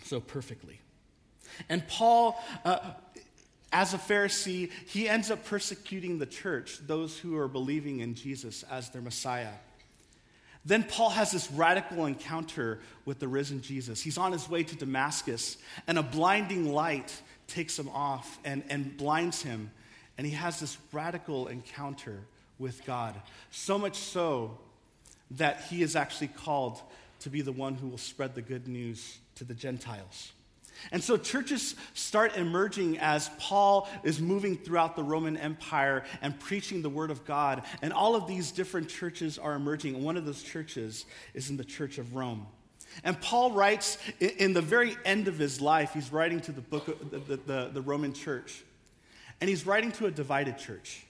so 0.04 0.20
perfectly. 0.20 0.80
And 1.70 1.88
Paul, 1.88 2.42
uh, 2.66 2.80
as 3.72 3.94
a 3.94 3.98
Pharisee, 3.98 4.72
he 4.88 5.10
ends 5.10 5.30
up 5.32 5.46
persecuting 5.46 6.20
the 6.20 6.26
church, 6.26 6.80
those 6.86 7.18
who 7.18 7.38
are 7.38 7.48
believing 7.48 8.00
in 8.00 8.16
Jesus 8.16 8.64
as 8.72 8.90
their 8.90 9.02
Messiah. 9.02 9.54
Then 10.66 10.84
Paul 10.84 11.12
has 11.12 11.32
this 11.32 11.50
radical 11.52 12.06
encounter 12.06 12.80
with 13.06 13.20
the 13.20 13.28
risen 13.28 13.62
Jesus. 13.62 14.02
He's 14.02 14.18
on 14.18 14.34
his 14.34 14.50
way 14.50 14.64
to 14.64 14.76
Damascus, 14.76 15.58
and 15.88 15.98
a 15.98 16.04
blinding 16.04 16.74
light 16.74 17.22
takes 17.48 17.80
him 17.80 17.88
off 17.90 18.38
and, 18.44 18.64
and 18.70 18.98
blinds 18.98 19.42
him. 19.42 19.72
And 20.18 20.28
he 20.28 20.34
has 20.34 20.60
this 20.60 20.78
radical 20.92 21.48
encounter 21.48 22.20
with 22.60 22.84
God. 22.86 23.16
So 23.52 23.78
much 23.78 23.96
so 23.98 24.58
that 25.32 25.62
he 25.70 25.82
is 25.84 25.96
actually 25.96 26.30
called 26.30 26.82
to 27.20 27.30
be 27.30 27.42
the 27.42 27.52
one 27.52 27.76
who 27.76 27.88
will 27.88 27.98
spread 27.98 28.36
the 28.36 28.42
good 28.42 28.68
news 28.68 29.20
to 29.36 29.44
the 29.44 29.54
Gentiles. 29.54 30.32
And 30.92 31.04
so 31.04 31.18
churches 31.18 31.76
start 31.94 32.38
emerging 32.38 33.00
as 33.00 33.30
Paul 33.40 33.90
is 34.04 34.20
moving 34.20 34.58
throughout 34.58 34.96
the 34.96 35.04
Roman 35.04 35.38
Empire 35.38 36.04
and 36.22 36.40
preaching 36.40 36.82
the 36.82 36.90
Word 36.90 37.12
of 37.12 37.26
God. 37.26 37.64
And 37.82 37.92
all 37.92 38.16
of 38.16 38.28
these 38.28 38.52
different 38.52 38.90
churches 38.90 39.38
are 39.38 39.54
emerging. 39.54 39.96
And 39.96 40.04
one 40.04 40.18
of 40.18 40.26
those 40.26 40.44
churches 40.44 41.06
is 41.34 41.50
in 41.50 41.58
the 41.58 41.66
Church 41.66 41.98
of 41.98 42.16
Rome. 42.16 42.46
And 43.04 43.20
Paul 43.22 43.52
writes 43.52 43.98
in 44.20 44.54
the 44.54 44.62
very 44.62 44.96
end 45.06 45.28
of 45.28 45.38
his 45.38 45.62
life, 45.62 45.94
he's 45.94 46.12
writing 46.12 46.40
to 46.42 46.52
the 46.52 46.62
book 46.62 47.12
the, 47.12 47.38
the, 47.38 47.70
the 47.74 47.82
Roman 47.82 48.14
church. 48.14 48.64
And 49.40 49.50
he's 49.50 49.66
writing 49.66 49.92
to 49.94 50.08
a 50.08 50.12
divided 50.12 50.58
church. 50.58 51.06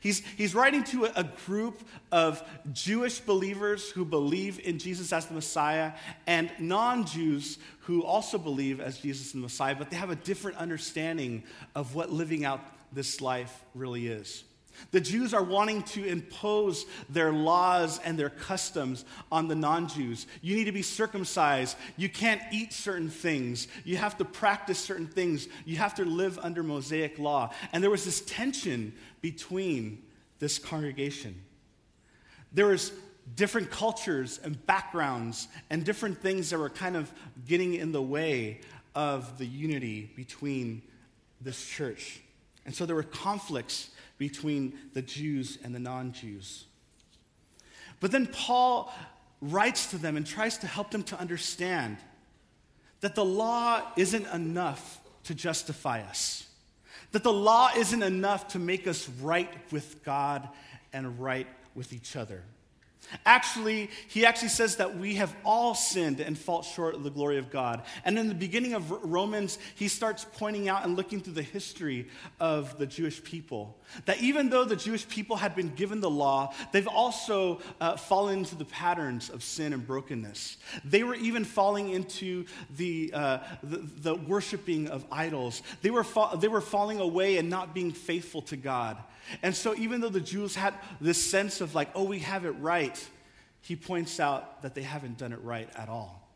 He's, 0.00 0.20
he's 0.36 0.54
writing 0.54 0.84
to 0.84 1.06
a, 1.06 1.12
a, 1.16 1.24
group 1.24 1.82
of 2.12 2.42
Jewish 2.72 3.20
believers 3.20 3.90
who 3.90 4.04
believe 4.04 4.60
in 4.60 4.78
Jesus 4.78 5.12
as 5.12 5.26
the 5.26 5.34
Messiah 5.34 5.92
and 6.26 6.50
non 6.58 7.06
Jews 7.06 7.58
who 7.80 8.02
also 8.02 8.38
believe 8.38 8.80
as 8.80 8.98
Jesus 8.98 9.34
and 9.34 9.42
the 9.42 9.46
Messiah, 9.46 9.74
but 9.76 9.90
they 9.90 9.96
have 9.96 10.10
a 10.10 10.16
different 10.16 10.58
understanding 10.58 11.44
of 11.74 11.94
what 11.94 12.10
living 12.10 12.44
out 12.44 12.60
this 12.92 13.20
life 13.20 13.64
really 13.74 14.08
is. 14.08 14.44
The 14.90 15.00
Jews 15.00 15.34
are 15.34 15.42
wanting 15.42 15.82
to 15.84 16.04
impose 16.04 16.86
their 17.08 17.32
laws 17.32 17.98
and 18.04 18.18
their 18.18 18.30
customs 18.30 19.04
on 19.30 19.48
the 19.48 19.54
non 19.54 19.88
Jews. 19.88 20.26
You 20.42 20.56
need 20.56 20.64
to 20.64 20.72
be 20.72 20.82
circumcised. 20.82 21.76
You 21.96 22.08
can't 22.08 22.42
eat 22.52 22.72
certain 22.72 23.10
things. 23.10 23.68
You 23.84 23.96
have 23.96 24.16
to 24.18 24.24
practice 24.24 24.78
certain 24.78 25.06
things. 25.06 25.48
You 25.64 25.76
have 25.76 25.94
to 25.96 26.04
live 26.04 26.38
under 26.42 26.62
Mosaic 26.62 27.18
law. 27.18 27.52
And 27.72 27.82
there 27.82 27.90
was 27.90 28.04
this 28.04 28.20
tension 28.22 28.92
between 29.20 30.02
this 30.38 30.58
congregation. 30.58 31.40
There 32.52 32.66
was 32.66 32.92
different 33.34 33.70
cultures 33.70 34.38
and 34.42 34.64
backgrounds 34.66 35.48
and 35.70 35.84
different 35.84 36.20
things 36.20 36.50
that 36.50 36.58
were 36.58 36.70
kind 36.70 36.96
of 36.96 37.12
getting 37.46 37.74
in 37.74 37.92
the 37.92 38.02
way 38.02 38.60
of 38.94 39.38
the 39.38 39.46
unity 39.46 40.10
between 40.16 40.82
this 41.40 41.66
church. 41.66 42.20
And 42.64 42.74
so 42.74 42.86
there 42.86 42.96
were 42.96 43.02
conflicts 43.02 43.90
between 44.18 44.78
the 44.94 45.02
Jews 45.02 45.58
and 45.62 45.74
the 45.74 45.78
non 45.78 46.12
Jews. 46.12 46.64
But 48.00 48.12
then 48.12 48.26
Paul 48.26 48.92
writes 49.40 49.90
to 49.90 49.98
them 49.98 50.16
and 50.16 50.26
tries 50.26 50.58
to 50.58 50.66
help 50.66 50.90
them 50.90 51.02
to 51.04 51.18
understand 51.18 51.98
that 53.00 53.14
the 53.14 53.24
law 53.24 53.82
isn't 53.96 54.26
enough 54.28 55.00
to 55.24 55.34
justify 55.34 56.00
us. 56.02 56.48
That 57.12 57.22
the 57.22 57.32
law 57.32 57.70
isn't 57.76 58.02
enough 58.02 58.48
to 58.48 58.58
make 58.58 58.86
us 58.86 59.08
right 59.20 59.50
with 59.70 60.02
God 60.04 60.48
and 60.92 61.18
right 61.18 61.46
with 61.74 61.92
each 61.92 62.16
other. 62.16 62.42
Actually, 63.24 63.90
he 64.08 64.26
actually 64.26 64.48
says 64.48 64.76
that 64.76 64.98
we 64.98 65.14
have 65.14 65.34
all 65.44 65.74
sinned 65.74 66.20
and 66.20 66.36
fall 66.36 66.62
short 66.62 66.94
of 66.94 67.04
the 67.04 67.10
glory 67.10 67.38
of 67.38 67.50
God. 67.50 67.82
And 68.04 68.18
in 68.18 68.28
the 68.28 68.34
beginning 68.34 68.74
of 68.74 68.90
Romans, 69.04 69.58
he 69.74 69.88
starts 69.88 70.26
pointing 70.32 70.68
out 70.68 70.84
and 70.84 70.96
looking 70.96 71.20
through 71.20 71.34
the 71.34 71.42
history 71.42 72.08
of 72.40 72.78
the 72.78 72.86
Jewish 72.86 73.22
people. 73.22 73.78
That 74.06 74.20
even 74.20 74.50
though 74.50 74.64
the 74.64 74.76
Jewish 74.76 75.08
people 75.08 75.36
had 75.36 75.54
been 75.54 75.74
given 75.74 76.00
the 76.00 76.10
law, 76.10 76.52
they've 76.72 76.88
also 76.88 77.60
uh, 77.80 77.96
fallen 77.96 78.38
into 78.38 78.56
the 78.56 78.64
patterns 78.64 79.30
of 79.30 79.42
sin 79.42 79.72
and 79.72 79.86
brokenness. 79.86 80.56
They 80.84 81.04
were 81.04 81.14
even 81.14 81.44
falling 81.44 81.90
into 81.90 82.46
the, 82.76 83.12
uh, 83.14 83.38
the, 83.62 83.78
the, 83.78 84.14
worshiping 84.16 84.88
of 84.88 85.04
idols. 85.12 85.62
They 85.82 85.90
were, 85.90 86.04
fa- 86.04 86.36
they 86.40 86.48
were 86.48 86.60
falling 86.60 86.98
away 86.98 87.38
and 87.38 87.48
not 87.48 87.74
being 87.74 87.92
faithful 87.92 88.42
to 88.42 88.56
God. 88.56 88.96
And 89.42 89.54
so, 89.54 89.74
even 89.74 90.00
though 90.00 90.08
the 90.08 90.20
Jews 90.20 90.54
had 90.54 90.74
this 91.00 91.22
sense 91.22 91.60
of 91.60 91.74
like, 91.74 91.90
oh, 91.94 92.04
we 92.04 92.20
have 92.20 92.44
it 92.44 92.52
right, 92.52 93.08
he 93.60 93.76
points 93.76 94.20
out 94.20 94.62
that 94.62 94.74
they 94.74 94.82
haven't 94.82 95.18
done 95.18 95.32
it 95.32 95.42
right 95.42 95.68
at 95.76 95.88
all. 95.88 96.28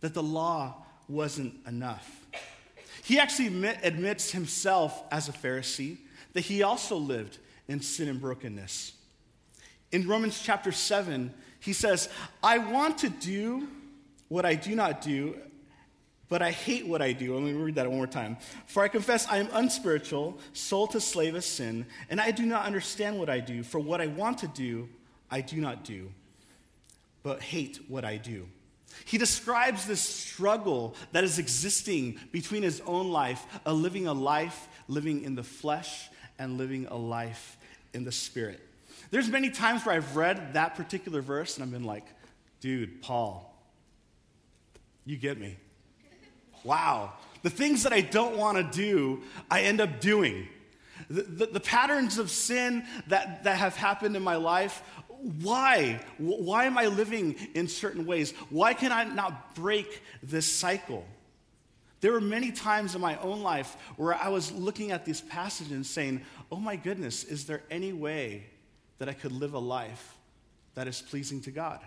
That 0.00 0.14
the 0.14 0.22
law 0.22 0.86
wasn't 1.08 1.54
enough. 1.66 2.26
He 3.02 3.18
actually 3.18 3.48
admit, 3.48 3.78
admits 3.82 4.30
himself 4.30 5.02
as 5.10 5.28
a 5.28 5.32
Pharisee 5.32 5.98
that 6.32 6.42
he 6.42 6.62
also 6.62 6.96
lived 6.96 7.38
in 7.66 7.80
sin 7.80 8.08
and 8.08 8.20
brokenness. 8.20 8.92
In 9.90 10.06
Romans 10.06 10.40
chapter 10.40 10.70
7, 10.70 11.34
he 11.58 11.72
says, 11.72 12.08
I 12.42 12.58
want 12.58 12.98
to 12.98 13.08
do 13.08 13.68
what 14.28 14.46
I 14.46 14.54
do 14.54 14.76
not 14.76 15.02
do, 15.02 15.36
but 16.30 16.40
I 16.40 16.52
hate 16.52 16.86
what 16.86 17.02
I 17.02 17.12
do. 17.12 17.34
Let 17.34 17.42
me 17.42 17.52
read 17.52 17.74
that 17.74 17.88
one 17.88 17.96
more 17.96 18.06
time. 18.06 18.38
For 18.66 18.82
I 18.82 18.88
confess 18.88 19.26
I 19.26 19.38
am 19.38 19.48
unspiritual, 19.52 20.38
sold 20.52 20.92
to 20.92 21.00
slave 21.00 21.34
of 21.34 21.44
sin, 21.44 21.84
and 22.08 22.20
I 22.20 22.30
do 22.30 22.46
not 22.46 22.64
understand 22.64 23.18
what 23.18 23.28
I 23.28 23.40
do. 23.40 23.64
For 23.64 23.80
what 23.80 24.00
I 24.00 24.06
want 24.06 24.38
to 24.38 24.46
do, 24.46 24.88
I 25.28 25.40
do 25.40 25.60
not 25.60 25.84
do, 25.84 26.10
but 27.24 27.42
hate 27.42 27.80
what 27.88 28.04
I 28.04 28.16
do. 28.16 28.46
He 29.04 29.18
describes 29.18 29.86
this 29.86 30.00
struggle 30.00 30.94
that 31.12 31.24
is 31.24 31.38
existing 31.38 32.18
between 32.30 32.62
his 32.62 32.80
own 32.86 33.10
life, 33.10 33.44
a 33.66 33.74
living 33.74 34.06
a 34.06 34.12
life 34.12 34.68
living 34.86 35.24
in 35.24 35.34
the 35.34 35.42
flesh 35.42 36.08
and 36.38 36.58
living 36.58 36.86
a 36.86 36.96
life 36.96 37.58
in 37.92 38.04
the 38.04 38.12
spirit. 38.12 38.60
There's 39.10 39.28
many 39.28 39.50
times 39.50 39.84
where 39.84 39.96
I've 39.96 40.16
read 40.16 40.54
that 40.54 40.76
particular 40.76 41.22
verse 41.22 41.56
and 41.56 41.64
I've 41.64 41.72
been 41.72 41.84
like, 41.84 42.06
dude, 42.60 43.02
Paul, 43.02 43.52
you 45.04 45.16
get 45.16 45.38
me. 45.38 45.56
Wow. 46.64 47.12
The 47.42 47.50
things 47.50 47.84
that 47.84 47.92
I 47.92 48.00
don't 48.00 48.36
want 48.36 48.58
to 48.58 48.64
do, 48.64 49.22
I 49.50 49.62
end 49.62 49.80
up 49.80 50.00
doing. 50.00 50.48
The, 51.08 51.22
the, 51.22 51.46
the, 51.46 51.60
patterns 51.60 52.18
of 52.18 52.30
sin 52.30 52.84
that, 53.08 53.44
that 53.44 53.56
have 53.56 53.74
happened 53.74 54.14
in 54.14 54.22
my 54.22 54.36
life, 54.36 54.82
why? 55.40 56.00
Why 56.18 56.64
am 56.64 56.78
I 56.78 56.86
living 56.86 57.36
in 57.54 57.68
certain 57.68 58.06
ways? 58.06 58.32
Why 58.50 58.74
can 58.74 58.92
I 58.92 59.04
not 59.04 59.54
break 59.54 60.02
this 60.22 60.46
cycle? 60.46 61.04
There 62.00 62.12
were 62.12 62.20
many 62.20 62.52
times 62.52 62.94
in 62.94 63.00
my 63.00 63.16
own 63.18 63.42
life 63.42 63.76
where 63.96 64.14
I 64.14 64.28
was 64.28 64.52
looking 64.52 64.90
at 64.90 65.04
these 65.04 65.20
passages 65.20 65.72
and 65.72 65.84
saying, 65.84 66.22
oh 66.50 66.56
my 66.56 66.76
goodness, 66.76 67.24
is 67.24 67.44
there 67.44 67.62
any 67.70 67.92
way 67.92 68.46
that 68.98 69.08
I 69.08 69.12
could 69.12 69.32
live 69.32 69.54
a 69.54 69.58
life 69.58 70.16
that 70.74 70.88
is 70.88 71.02
pleasing 71.02 71.42
to 71.42 71.50
God? 71.50 71.80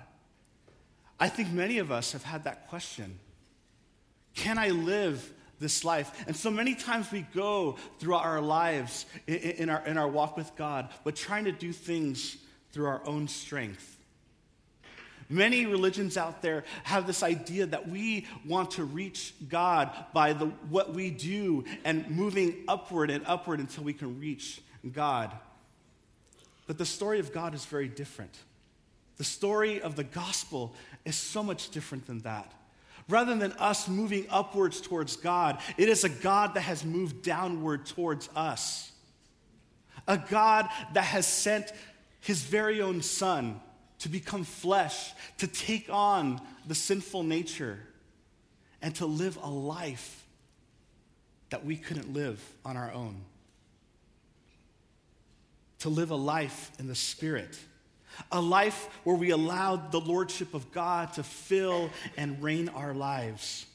I 1.20 1.30
think 1.30 1.52
many 1.52 1.80
of 1.80 1.92
us 1.92 2.12
have 2.12 2.24
had 2.24 2.44
that 2.44 2.68
question. 2.68 3.20
Can 4.36 4.58
I 4.58 4.70
live 4.70 5.32
this 5.60 5.84
life? 5.84 6.24
And 6.28 6.36
so 6.36 6.52
many 6.52 6.76
times 6.76 7.12
we 7.12 7.22
go 7.34 7.78
throughout 8.00 8.26
our 8.26 8.42
lives 8.42 9.06
in, 9.28 9.70
our, 9.70 9.86
in 9.86 9.98
our 9.98 10.08
walk 10.08 10.38
with 10.38 10.56
God, 10.56 10.90
but 11.04 11.16
trying 11.16 11.46
to 11.46 11.52
do 11.52 11.72
things 11.72 12.38
through 12.72 12.88
our 12.88 13.02
own 13.06 13.28
strength. 13.28 13.98
Many 15.30 15.66
religions 15.66 16.18
out 16.18 16.42
there 16.42 16.64
have 16.84 17.08
this 17.08 17.24
idea 17.24 17.66
that 17.68 17.88
we 17.88 18.28
want 18.46 18.72
to 18.72 18.84
reach 18.84 19.34
God 19.50 19.90
by 20.14 20.34
the, 20.34 20.48
what 20.70 20.94
we 20.94 21.10
do 21.10 21.64
and 21.86 22.10
moving 22.10 22.64
upward 22.68 23.10
and 23.10 23.24
upward 23.26 23.60
until 23.60 23.84
we 23.84 23.94
can 23.94 24.20
reach 24.20 24.62
God. 24.92 25.32
But 26.68 26.78
the 26.78 26.86
story 26.86 27.20
of 27.20 27.34
God 27.34 27.54
is 27.54 27.66
very 27.66 27.88
different. 27.88 28.38
The 29.18 29.24
story 29.24 29.82
of 29.82 29.96
the 29.96 30.04
gospel 30.04 30.74
is 31.06 31.16
so 31.16 31.44
much 31.44 31.70
different 31.70 32.08
than 32.08 32.20
that. 32.20 32.52
Rather 33.10 33.36
than 33.36 33.52
us 33.54 33.88
moving 33.88 34.26
upwards 34.30 34.80
towards 34.80 35.16
God, 35.16 35.60
it 35.78 35.90
is 35.90 36.04
a 36.04 36.10
God 36.10 36.54
that 36.54 36.62
has 36.62 36.86
moved 36.86 37.22
downward 37.22 37.86
towards 37.86 38.30
us. 38.36 38.92
A 40.08 40.18
God 40.18 40.70
that 40.94 41.04
has 41.04 41.28
sent 41.28 41.72
his 42.22 42.42
very 42.42 42.82
own 42.82 43.02
Son 43.02 43.60
to 44.00 44.10
become 44.10 44.44
flesh, 44.44 45.12
to 45.38 45.48
take 45.48 45.90
on 45.90 46.42
the 46.68 46.76
sinful 46.76 47.24
nature, 47.24 47.80
and 48.82 48.96
to 48.96 49.06
live 49.06 49.38
a 49.42 49.50
life 49.50 50.26
that 51.50 51.66
we 51.66 51.78
couldn't 51.78 52.14
live 52.14 52.42
on 52.66 52.78
our 52.78 52.92
own. 52.92 53.22
To 55.80 55.90
live 55.90 56.12
a 56.12 56.16
life 56.16 56.72
in 56.80 56.88
the 56.88 56.96
Spirit 56.96 57.58
a 58.32 58.42
life 58.42 58.90
where 59.04 59.16
we 59.16 59.32
allowed 59.32 59.92
the 59.92 60.00
Lordship 60.00 60.54
of 60.54 60.72
God 60.72 61.14
to 61.14 61.24
fill 61.24 61.90
and 62.18 62.42
reign 62.42 62.70
our 62.70 62.94
lives. 62.94 63.66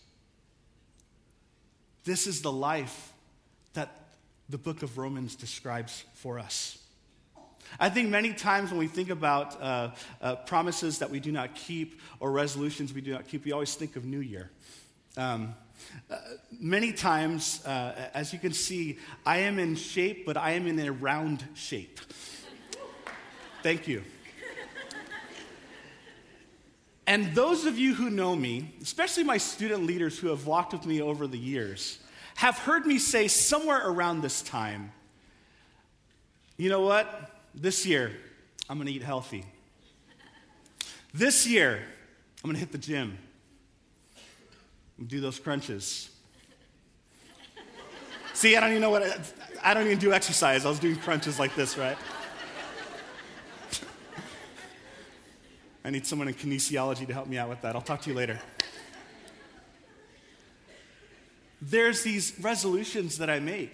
This 2.05 2.27
is 2.27 2.43
the 2.43 2.53
life 2.53 3.13
that 3.75 3.91
the 4.49 4.59
book 4.59 4.83
of 4.83 4.97
Romans 4.99 5.35
describes 5.35 6.05
for 6.15 6.39
us. 6.39 6.79
I 7.79 7.91
think 7.91 8.09
many 8.09 8.33
times 8.33 8.71
when 8.71 8.79
we 8.79 8.87
think 8.87 9.11
about 9.11 9.61
uh, 9.61 9.91
uh, 10.23 10.37
promises 10.37 11.01
that 11.01 11.11
we 11.11 11.21
do 11.21 11.31
not 11.33 11.55
keep 11.55 12.01
or 12.19 12.33
resolutions 12.33 12.95
we 12.95 13.03
do 13.03 13.13
not 13.13 13.29
keep, 13.29 13.45
we 13.45 13.53
always 13.53 13.75
think 13.75 13.97
of 13.97 14.05
New 14.05 14.21
Year. 14.21 14.51
Um, 15.17 15.55
uh, 16.11 16.17
many 16.59 16.93
times, 16.93 17.65
uh, 17.67 18.11
as 18.15 18.33
you 18.33 18.39
can 18.39 18.53
see, 18.53 18.99
I 19.25 19.39
am 19.39 19.59
in 19.59 19.77
shape, 19.77 20.25
but 20.27 20.37
I 20.37 20.53
am 20.53 20.67
in 20.67 20.79
a 20.79 20.91
round 20.91 21.45
shape. 21.55 22.01
Thank 23.63 23.87
you. 23.87 24.03
And 27.09 27.35
those 27.35 27.65
of 27.65 27.79
you 27.79 27.95
who 27.95 28.11
know 28.11 28.37
me, 28.37 28.75
especially 28.83 29.25
my 29.25 29.39
student 29.39 29.85
leaders 29.85 30.19
who 30.19 30.29
have 30.29 30.47
walked 30.47 30.75
with 30.75 30.85
me 30.85 31.01
over 31.01 31.27
the 31.27 31.39
years, 31.39 32.01
have 32.35 32.59
heard 32.59 32.85
me 32.85 32.99
say 32.99 33.29
somewhere 33.29 33.81
around 33.83 34.21
this 34.21 34.43
time, 34.43 34.93
you 36.59 36.69
know 36.69 36.83
what? 36.83 37.31
This 37.55 37.87
year, 37.87 38.13
I'm 38.69 38.77
gonna 38.77 38.91
eat 38.91 39.03
healthy. 39.03 39.47
This 41.15 41.47
year, 41.47 41.81
I'm 42.45 42.51
gonna 42.51 42.59
hit 42.59 42.73
the 42.73 42.79
gym. 42.79 43.17
Gonna 44.99 45.09
do 45.09 45.23
those 45.23 45.41
crunches. 45.41 46.11
See, 48.35 48.55
I 48.55 48.61
don't 48.61 48.69
even 48.69 48.83
know 48.83 48.91
what, 48.91 49.03
I, 49.03 49.71
I 49.71 49.73
don't 49.73 49.87
even 49.87 49.99
do 49.99 50.13
exercise. 50.13 50.67
I 50.67 50.69
was 50.69 50.79
doing 50.79 50.97
crunches 50.97 51.39
like 51.39 51.55
this, 51.55 51.79
right? 51.79 51.97
I 55.89 55.91
need 55.91 56.05
someone 56.05 56.29
in 56.29 56.35
kinesiology 56.35 57.07
to 57.07 57.15
help 57.15 57.29
me 57.29 57.39
out 57.39 57.49
with 57.49 57.63
that. 57.63 57.75
I'll 57.75 57.81
talk 57.81 58.03
to 58.03 58.11
you 58.11 58.15
later. 58.15 58.39
There's 61.63 62.03
these 62.03 62.39
resolutions 62.41 63.17
that 63.17 63.31
I 63.31 63.41
make. 63.41 63.73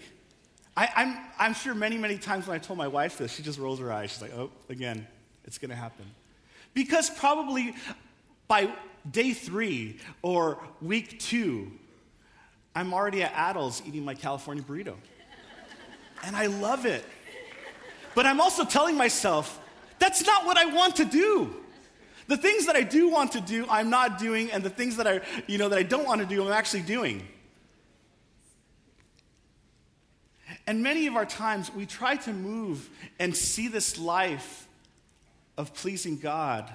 I, 0.76 0.85
am 0.85 0.90
I'm, 0.94 1.18
I'm 1.40 1.54
sure 1.54 1.75
many, 1.75 1.99
many 1.99 2.16
times 2.16 2.47
when 2.47 2.54
I 2.54 2.59
told 2.61 2.78
my 2.78 2.87
wife 2.87 3.18
this, 3.18 3.35
she 3.35 3.42
just 3.42 3.59
rolls 3.59 3.80
her 3.80 3.92
eyes. 3.92 4.12
She's 4.12 4.23
like, 4.23 4.33
oh, 4.33 4.52
again, 4.68 5.09
it's 5.44 5.59
going 5.59 5.71
to 5.71 5.75
happen. 5.75 6.04
Because 6.73 7.11
probably 7.11 7.75
by 8.47 8.73
day 9.11 9.33
three 9.33 9.99
or 10.23 10.61
week 10.80 11.18
two, 11.18 11.73
I'm 12.76 12.94
already 12.94 13.25
at 13.25 13.33
Addles 13.33 13.83
eating 13.85 14.04
my 14.04 14.14
California 14.14 14.62
burrito. 14.62 14.94
And 16.23 16.37
I 16.37 16.47
love 16.47 16.87
it. 16.87 17.04
But 18.14 18.25
I'm 18.25 18.40
also 18.40 18.64
telling 18.64 18.97
myself, 18.97 19.61
that's 19.99 20.25
not 20.25 20.47
what 20.47 20.56
I 20.56 20.66
want 20.66 20.94
to 20.97 21.04
do. 21.04 21.56
The 22.26 22.37
things 22.37 22.66
that 22.66 22.76
I 22.76 22.83
do 22.83 23.09
want 23.09 23.33
to 23.33 23.40
do, 23.40 23.66
I'm 23.69 23.90
not 23.90 24.19
doing, 24.19 24.50
and 24.50 24.62
the 24.62 24.71
things 24.71 24.97
that 24.97 25.07
I, 25.07 25.21
you 25.47 25.59
know, 25.59 25.69
that 25.69 25.78
I 25.78 25.83
don't 25.83 26.07
want 26.07 26.21
to 26.21 26.26
do, 26.26 26.45
I'm 26.45 26.52
actually 26.52 26.83
doing. 26.83 27.26
And 30.66 30.83
many 30.83 31.07
of 31.07 31.16
our 31.16 31.26
times, 31.26 31.73
we 31.75 31.85
try 31.85 32.16
to 32.16 32.33
move 32.33 32.88
and 33.19 33.37
see 33.37 33.69
this 33.69 33.99
life 33.99 34.66
of 35.59 35.75
pleasing 35.75 36.16
God 36.16 36.73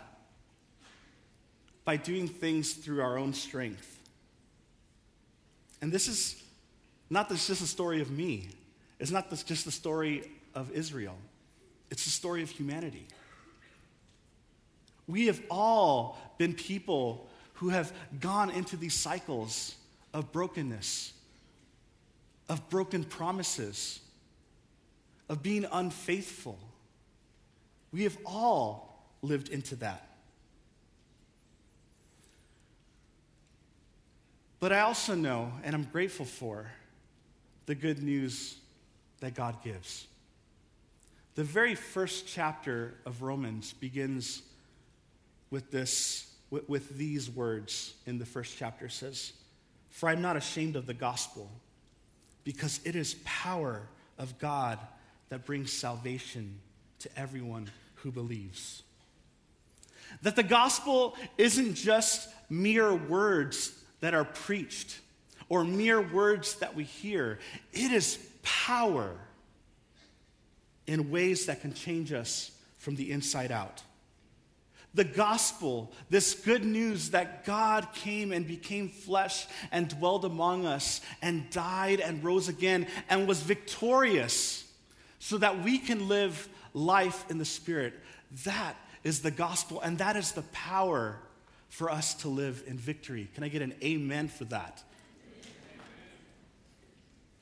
by 1.85 1.97
doing 1.97 2.27
things 2.27 2.73
through 2.73 3.01
our 3.01 3.17
own 3.17 3.33
strength. 3.33 3.99
And 5.81 5.91
this 5.91 6.07
is 6.07 6.43
not 7.09 7.29
just 7.29 7.49
a 7.49 7.55
story 7.55 8.01
of 8.01 8.11
me, 8.11 8.49
it's 8.99 9.11
not 9.11 9.29
just 9.45 9.65
the 9.65 9.71
story 9.71 10.29
of 10.53 10.71
Israel, 10.71 11.17
it's 11.89 12.03
the 12.03 12.11
story 12.11 12.43
of 12.43 12.49
humanity. 12.49 13.07
We 15.09 15.25
have 15.25 15.41
all 15.49 16.19
been 16.37 16.53
people 16.53 17.27
who 17.53 17.69
have 17.69 17.91
gone 18.19 18.51
into 18.51 18.77
these 18.77 18.93
cycles 18.93 19.75
of 20.13 20.31
brokenness, 20.31 21.13
of 22.47 22.69
broken 22.69 23.03
promises, 23.03 24.01
of 25.27 25.41
being 25.41 25.65
unfaithful. 25.71 26.59
We 27.91 28.03
have 28.03 28.17
all 28.23 29.03
lived 29.23 29.49
into 29.49 29.75
that. 29.77 30.07
But 34.59 34.71
I 34.71 34.81
also 34.81 35.15
know, 35.15 35.51
and 35.63 35.73
I'm 35.73 35.85
grateful 35.85 36.25
for, 36.27 36.69
the 37.65 37.73
good 37.73 38.03
news 38.03 38.57
that 39.21 39.33
God 39.33 39.63
gives. 39.63 40.05
The 41.33 41.43
very 41.43 41.73
first 41.73 42.27
chapter 42.27 42.93
of 43.07 43.23
Romans 43.23 43.73
begins 43.73 44.43
with 45.51 45.71
this 45.71 46.25
with, 46.49 46.67
with 46.67 46.97
these 46.97 47.29
words 47.29 47.93
in 48.05 48.17
the 48.17 48.25
first 48.25 48.57
chapter. 48.57 48.89
Says 48.89 49.33
for 49.89 50.09
i'm 50.09 50.21
not 50.21 50.37
ashamed 50.37 50.75
of 50.75 50.85
the 50.85 50.93
gospel 50.93 51.49
because 52.43 52.79
it 52.85 52.95
is 52.95 53.15
power 53.25 53.81
of 54.17 54.37
god 54.39 54.79
that 55.29 55.45
brings 55.45 55.71
salvation 55.71 56.59
to 56.99 57.09
everyone 57.15 57.69
who 57.95 58.11
believes. 58.11 58.83
That 60.23 60.35
the 60.35 60.43
gospel 60.43 61.15
isn't 61.37 61.75
just 61.75 62.29
mere 62.49 62.93
words 62.93 63.73
that 64.01 64.13
are 64.13 64.25
preached 64.25 64.99
or 65.49 65.63
mere 65.63 66.01
words 66.01 66.55
that 66.55 66.75
we 66.75 66.83
hear. 66.83 67.39
It 67.71 67.91
is 67.91 68.17
power 68.41 69.15
in 70.87 71.11
ways 71.11 71.45
that 71.45 71.61
can 71.61 71.73
change 71.73 72.11
us 72.11 72.51
from 72.79 72.95
the 72.95 73.11
inside 73.11 73.51
out 73.51 73.83
the 74.93 75.03
gospel, 75.03 75.91
this 76.09 76.33
good 76.33 76.65
news 76.65 77.11
that 77.11 77.45
God 77.45 77.87
came 77.93 78.31
and 78.31 78.47
became 78.47 78.89
flesh 78.89 79.45
and 79.71 79.87
dwelled 79.87 80.25
among 80.25 80.65
us 80.65 81.01
and 81.21 81.49
died 81.51 81.99
and 81.99 82.23
rose 82.23 82.47
again 82.47 82.87
and 83.09 83.27
was 83.27 83.41
victorious 83.41 84.65
so 85.19 85.37
that 85.37 85.63
we 85.63 85.77
can 85.77 86.07
live 86.07 86.49
life 86.73 87.25
in 87.29 87.37
the 87.37 87.45
Spirit. 87.45 87.93
That 88.45 88.75
is 89.03 89.21
the 89.21 89.31
gospel, 89.31 89.79
and 89.81 89.97
that 89.99 90.15
is 90.15 90.31
the 90.31 90.41
power 90.53 91.19
for 91.69 91.89
us 91.89 92.15
to 92.15 92.27
live 92.27 92.63
in 92.67 92.77
victory. 92.77 93.29
Can 93.35 93.43
I 93.43 93.47
get 93.47 93.61
an 93.61 93.75
amen 93.83 94.27
for 94.27 94.45
that? 94.45 94.83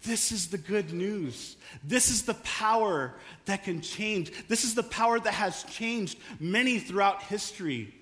This 0.07 0.31
is 0.31 0.47
the 0.47 0.57
good 0.57 0.93
news. 0.93 1.57
This 1.83 2.09
is 2.09 2.23
the 2.23 2.35
power 2.35 3.13
that 3.43 3.65
can 3.65 3.81
change. 3.81 4.31
This 4.47 4.63
is 4.63 4.73
the 4.73 4.83
power 4.83 5.19
that 5.19 5.33
has 5.33 5.63
changed 5.63 6.17
many 6.39 6.79
throughout 6.79 7.23
history 7.23 7.93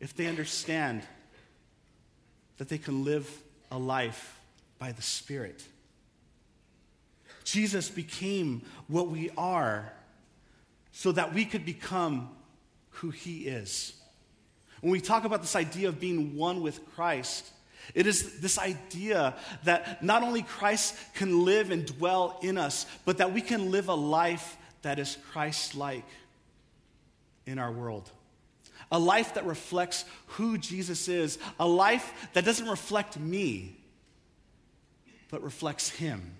if 0.00 0.16
they 0.16 0.26
understand 0.26 1.02
that 2.56 2.68
they 2.68 2.76
can 2.76 3.04
live 3.04 3.30
a 3.70 3.78
life 3.78 4.40
by 4.80 4.90
the 4.90 5.02
Spirit. 5.02 5.62
Jesus 7.44 7.88
became 7.88 8.62
what 8.88 9.08
we 9.08 9.30
are 9.38 9.92
so 10.90 11.12
that 11.12 11.34
we 11.34 11.44
could 11.44 11.64
become 11.64 12.30
who 12.90 13.10
He 13.10 13.46
is. 13.46 13.94
When 14.80 14.90
we 14.90 15.00
talk 15.00 15.24
about 15.24 15.42
this 15.42 15.54
idea 15.54 15.88
of 15.88 16.00
being 16.00 16.36
one 16.36 16.62
with 16.62 16.84
Christ, 16.96 17.48
it 17.94 18.06
is 18.06 18.40
this 18.40 18.58
idea 18.58 19.34
that 19.64 20.02
not 20.02 20.22
only 20.22 20.42
Christ 20.42 20.94
can 21.14 21.44
live 21.44 21.70
and 21.70 21.86
dwell 21.86 22.38
in 22.42 22.58
us, 22.58 22.86
but 23.04 23.18
that 23.18 23.32
we 23.32 23.40
can 23.40 23.70
live 23.70 23.88
a 23.88 23.94
life 23.94 24.56
that 24.82 24.98
is 24.98 25.16
Christ 25.32 25.74
like 25.74 26.04
in 27.46 27.58
our 27.58 27.72
world. 27.72 28.10
A 28.92 28.98
life 28.98 29.34
that 29.34 29.44
reflects 29.44 30.04
who 30.26 30.58
Jesus 30.58 31.08
is. 31.08 31.38
A 31.58 31.66
life 31.66 32.28
that 32.32 32.44
doesn't 32.44 32.68
reflect 32.68 33.18
me, 33.18 33.76
but 35.30 35.42
reflects 35.42 35.88
Him. 35.88 36.34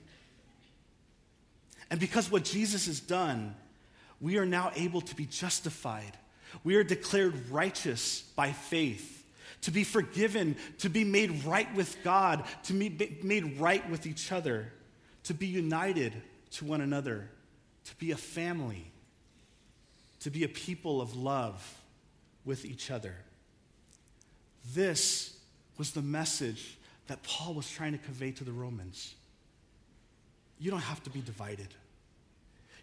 And 1.90 1.98
because 1.98 2.30
what 2.30 2.44
Jesus 2.44 2.86
has 2.86 3.00
done, 3.00 3.54
we 4.20 4.36
are 4.38 4.46
now 4.46 4.72
able 4.76 5.00
to 5.00 5.14
be 5.14 5.26
justified. 5.26 6.16
We 6.64 6.76
are 6.76 6.84
declared 6.84 7.50
righteous 7.50 8.22
by 8.36 8.52
faith 8.52 9.17
to 9.62 9.70
be 9.70 9.84
forgiven, 9.84 10.56
to 10.78 10.88
be 10.88 11.04
made 11.04 11.44
right 11.44 11.72
with 11.74 11.96
God, 12.04 12.44
to 12.64 12.72
be 12.72 13.18
made 13.22 13.58
right 13.58 13.88
with 13.90 14.06
each 14.06 14.32
other, 14.32 14.72
to 15.24 15.34
be 15.34 15.46
united 15.46 16.12
to 16.52 16.64
one 16.64 16.80
another, 16.80 17.28
to 17.84 17.94
be 17.96 18.12
a 18.12 18.16
family, 18.16 18.90
to 20.20 20.30
be 20.30 20.44
a 20.44 20.48
people 20.48 21.00
of 21.00 21.16
love 21.16 21.82
with 22.44 22.64
each 22.64 22.90
other. 22.90 23.14
This 24.74 25.36
was 25.76 25.92
the 25.92 26.02
message 26.02 26.78
that 27.06 27.22
Paul 27.22 27.54
was 27.54 27.70
trying 27.70 27.92
to 27.92 27.98
convey 27.98 28.32
to 28.32 28.44
the 28.44 28.52
Romans. 28.52 29.14
You 30.58 30.70
don't 30.70 30.80
have 30.80 31.02
to 31.04 31.10
be 31.10 31.20
divided. 31.20 31.68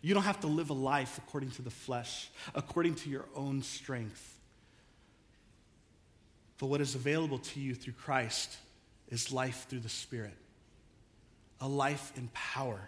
You 0.01 0.13
don't 0.13 0.23
have 0.23 0.41
to 0.41 0.47
live 0.47 0.69
a 0.69 0.73
life 0.73 1.17
according 1.17 1.51
to 1.51 1.61
the 1.61 1.69
flesh, 1.69 2.29
according 2.53 2.95
to 2.95 3.09
your 3.09 3.25
own 3.35 3.63
strength. 3.63 4.39
But 6.57 6.67
what 6.67 6.81
is 6.81 6.95
available 6.95 7.39
to 7.39 7.59
you 7.59 7.75
through 7.75 7.93
Christ 7.93 8.57
is 9.09 9.31
life 9.31 9.65
through 9.69 9.81
the 9.81 9.89
Spirit, 9.89 10.35
a 11.59 11.67
life 11.67 12.11
in 12.15 12.29
power. 12.33 12.79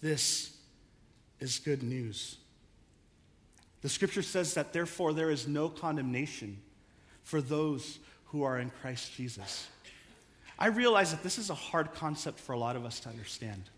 This 0.00 0.56
is 1.40 1.58
good 1.58 1.82
news. 1.82 2.36
The 3.80 3.88
scripture 3.88 4.22
says 4.22 4.54
that 4.54 4.72
therefore 4.72 5.12
there 5.12 5.30
is 5.30 5.46
no 5.46 5.68
condemnation 5.68 6.58
for 7.22 7.40
those 7.40 7.98
who 8.26 8.42
are 8.42 8.58
in 8.58 8.70
Christ 8.70 9.14
Jesus. 9.14 9.68
I 10.58 10.68
realize 10.68 11.10
that 11.10 11.22
this 11.22 11.38
is 11.38 11.50
a 11.50 11.54
hard 11.54 11.92
concept 11.94 12.38
for 12.38 12.52
a 12.52 12.58
lot 12.58 12.76
of 12.76 12.84
us 12.84 13.00
to 13.00 13.08
understand. 13.08 13.70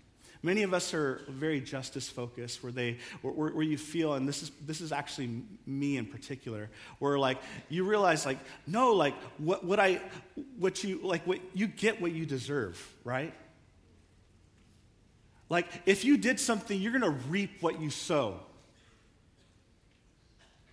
Many 0.46 0.62
of 0.62 0.72
us 0.72 0.94
are 0.94 1.22
very 1.28 1.60
justice 1.60 2.08
focused, 2.08 2.62
where 2.62 2.70
they, 2.70 2.98
where, 3.20 3.50
where, 3.50 3.64
you 3.64 3.76
feel, 3.76 4.14
and 4.14 4.28
this 4.28 4.44
is 4.44 4.52
this 4.64 4.80
is 4.80 4.92
actually 4.92 5.42
me 5.66 5.96
in 5.96 6.06
particular, 6.06 6.70
where 7.00 7.18
like 7.18 7.38
you 7.68 7.82
realize 7.82 8.24
like 8.24 8.38
no, 8.64 8.92
like 8.92 9.14
what 9.38 9.64
what 9.64 9.80
I 9.80 10.00
what 10.56 10.84
you 10.84 11.00
like 11.02 11.26
what 11.26 11.40
you 11.52 11.66
get 11.66 12.00
what 12.00 12.12
you 12.12 12.24
deserve, 12.24 12.80
right? 13.02 13.34
Like 15.48 15.66
if 15.84 16.04
you 16.04 16.16
did 16.16 16.38
something, 16.38 16.80
you're 16.80 16.92
gonna 16.92 17.18
reap 17.28 17.60
what 17.60 17.80
you 17.80 17.90
sow. 17.90 18.38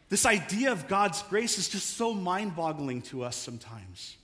This 0.10 0.28
idea 0.28 0.72
of 0.72 0.88
God's 0.88 1.24
grace 1.24 1.58
is 1.58 1.68
just 1.68 1.98
so 1.98 2.14
mind 2.14 2.56
boggling 2.56 3.02
to 3.04 3.24
us 3.24 3.36
sometimes. 3.36 4.18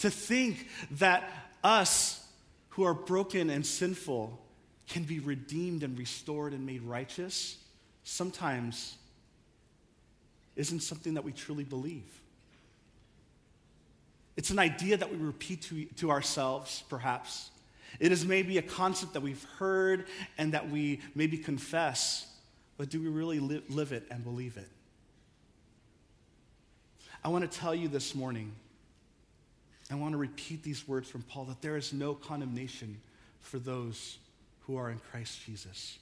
To 0.00 0.10
think 0.10 0.66
that 0.90 1.30
us 1.62 2.23
who 2.74 2.82
are 2.82 2.94
broken 2.94 3.50
and 3.50 3.64
sinful 3.64 4.40
can 4.88 5.04
be 5.04 5.20
redeemed 5.20 5.82
and 5.84 5.96
restored 5.96 6.52
and 6.52 6.66
made 6.66 6.82
righteous 6.82 7.56
sometimes 8.02 8.96
isn't 10.56 10.80
something 10.80 11.14
that 11.14 11.24
we 11.24 11.32
truly 11.32 11.62
believe. 11.62 12.20
It's 14.36 14.50
an 14.50 14.58
idea 14.58 14.96
that 14.96 15.10
we 15.10 15.16
repeat 15.16 15.62
to, 15.62 15.84
to 15.84 16.10
ourselves, 16.10 16.82
perhaps. 16.88 17.50
It 18.00 18.10
is 18.10 18.26
maybe 18.26 18.58
a 18.58 18.62
concept 18.62 19.12
that 19.12 19.20
we've 19.20 19.44
heard 19.58 20.06
and 20.36 20.52
that 20.52 20.68
we 20.68 21.00
maybe 21.14 21.38
confess, 21.38 22.26
but 22.76 22.90
do 22.90 23.00
we 23.00 23.08
really 23.08 23.38
li- 23.38 23.62
live 23.68 23.92
it 23.92 24.04
and 24.10 24.24
believe 24.24 24.56
it? 24.56 24.68
I 27.22 27.28
want 27.28 27.50
to 27.50 27.58
tell 27.58 27.74
you 27.74 27.86
this 27.86 28.16
morning 28.16 28.52
I 29.90 29.96
want 29.96 30.12
to 30.12 30.18
repeat 30.18 30.62
these 30.62 30.88
words 30.88 31.08
from 31.08 31.22
Paul 31.22 31.44
that 31.44 31.60
there 31.60 31.76
is 31.76 31.92
no 31.92 32.14
condemnation 32.14 33.00
for 33.40 33.58
those 33.58 34.18
who 34.60 34.76
are 34.76 34.90
in 34.90 34.98
Christ 35.10 35.44
Jesus. 35.44 35.98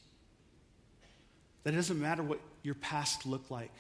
That 1.65 1.75
it 1.75 1.77
doesn't 1.77 2.01
matter 2.01 2.23
what 2.23 2.41
your 2.63 2.77
past 2.77 3.27
looked 3.27 3.51
like, 3.51 3.73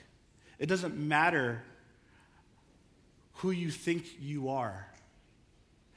it 0.58 0.66
doesn't 0.66 0.96
matter 0.96 1.62
who 3.36 3.50
you 3.50 3.70
think 3.70 4.06
you 4.20 4.50
are. 4.50 4.86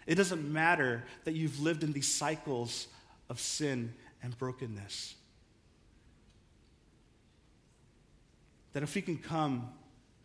It 0.08 0.16
doesn't 0.16 0.52
matter 0.52 1.04
that 1.24 1.34
you've 1.34 1.60
lived 1.60 1.84
in 1.84 1.92
these 1.92 2.08
cycles 2.08 2.88
of 3.28 3.40
sin 3.40 3.94
and 4.22 4.38
brokenness. 4.38 5.16
That 8.74 8.84
if 8.84 8.94
we 8.94 9.02
can 9.02 9.18
come 9.18 9.70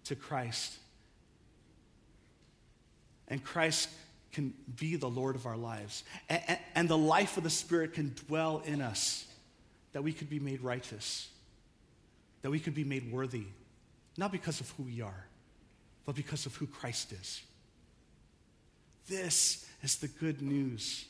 to 0.05 0.15
Christ 0.15 0.77
and 3.31 3.43
Christ 3.43 3.89
can 4.33 4.53
be 4.77 4.97
the 4.97 5.09
Lord 5.09 5.37
of 5.37 5.47
our 5.47 5.57
lives. 5.57 6.05
And, 6.29 6.59
and, 6.75 6.89
the 6.89 6.99
life 6.99 7.37
of 7.37 7.43
the 7.43 7.51
Spirit 7.51 7.95
can 7.95 8.15
dwell 8.27 8.63
in 8.65 8.81
us, 8.81 9.27
that 9.93 10.03
we 10.03 10.13
could 10.13 10.29
be 10.29 10.39
made 10.39 10.61
righteous, 10.61 11.29
that 12.43 12.51
we 12.51 12.61
could 12.61 12.75
be 12.75 12.85
made 12.85 13.11
worthy, 13.11 13.47
not 14.17 14.31
because 14.31 14.61
of 14.61 14.71
who 14.71 14.85
we 14.85 15.01
are, 15.01 15.27
but 16.05 16.15
because 16.15 16.47
of 16.47 16.55
who 16.57 16.67
Christ 16.67 17.13
is. 17.13 17.43
This 19.09 19.67
is 19.83 19.97
the 19.97 20.09
good 20.09 20.43
news. 20.43 21.07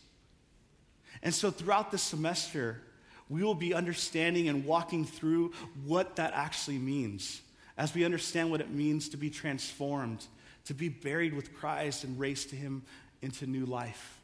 And 1.22 1.34
so 1.34 1.50
throughout 1.50 1.90
this 1.90 2.02
semester, 2.02 2.80
we 3.28 3.42
will 3.42 3.54
be 3.54 3.74
understanding 3.74 4.48
and 4.48 4.64
walking 4.64 5.04
through 5.04 5.52
what 5.84 6.16
that 6.16 6.32
actually 6.34 6.78
means 6.78 7.42
as 7.76 7.94
we 7.94 8.04
understand 8.04 8.50
what 8.50 8.60
it 8.60 8.70
means 8.70 9.10
to 9.10 9.16
be 9.16 9.30
transformed 9.30 10.26
to 10.66 10.74
be 10.74 10.88
buried 10.88 11.34
with 11.34 11.54
Christ 11.54 12.04
and 12.04 12.18
raised 12.18 12.50
to 12.50 12.56
Him 12.56 12.82
into 13.22 13.46
new 13.46 13.66
life, 13.66 14.18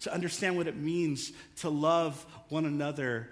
to 0.00 0.12
understand 0.12 0.56
what 0.56 0.66
it 0.66 0.76
means 0.76 1.32
to 1.56 1.70
love 1.70 2.24
one 2.48 2.64
another 2.64 3.28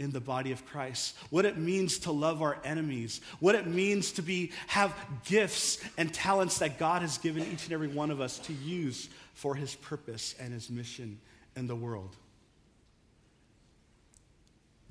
in 0.00 0.12
the 0.12 0.20
body 0.20 0.50
of 0.50 0.64
Christ, 0.64 1.14
what 1.28 1.44
it 1.44 1.58
means 1.58 1.98
to 2.00 2.12
love 2.12 2.40
our 2.40 2.58
enemies, 2.64 3.20
what 3.38 3.54
it 3.54 3.66
means 3.66 4.12
to 4.12 4.22
be 4.22 4.50
have 4.66 4.94
gifts 5.26 5.78
and 5.98 6.12
talents 6.12 6.58
that 6.60 6.78
God 6.78 7.02
has 7.02 7.18
given 7.18 7.42
each 7.52 7.64
and 7.64 7.72
every 7.72 7.88
one 7.88 8.10
of 8.10 8.18
us 8.18 8.38
to 8.40 8.54
use 8.54 9.10
for 9.34 9.54
his 9.54 9.74
purpose 9.74 10.34
and 10.40 10.54
his 10.54 10.70
mission 10.70 11.20
in 11.54 11.66
the 11.66 11.76
world. 11.76 12.16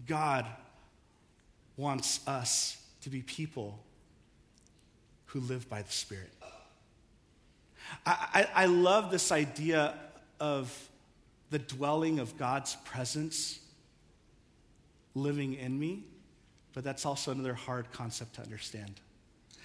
God 0.07 0.45
wants 1.75 2.25
us 2.27 2.77
to 3.01 3.09
be 3.09 3.21
people 3.21 3.79
who 5.27 5.39
live 5.39 5.67
by 5.69 5.81
the 5.81 5.91
Spirit. 5.91 6.29
I, 8.05 8.47
I, 8.53 8.65
love 8.65 9.11
this 9.11 9.31
idea 9.31 9.93
of 10.39 10.89
the 11.49 11.59
dwelling 11.59 12.19
of 12.19 12.37
God's 12.37 12.75
presence 12.85 13.59
living 15.15 15.55
in 15.55 15.77
me, 15.79 16.03
but 16.73 16.83
that's 16.83 17.05
also 17.05 17.31
another 17.31 17.53
hard 17.53 17.91
concept 17.91 18.35
to 18.35 18.41
understand. 18.41 18.99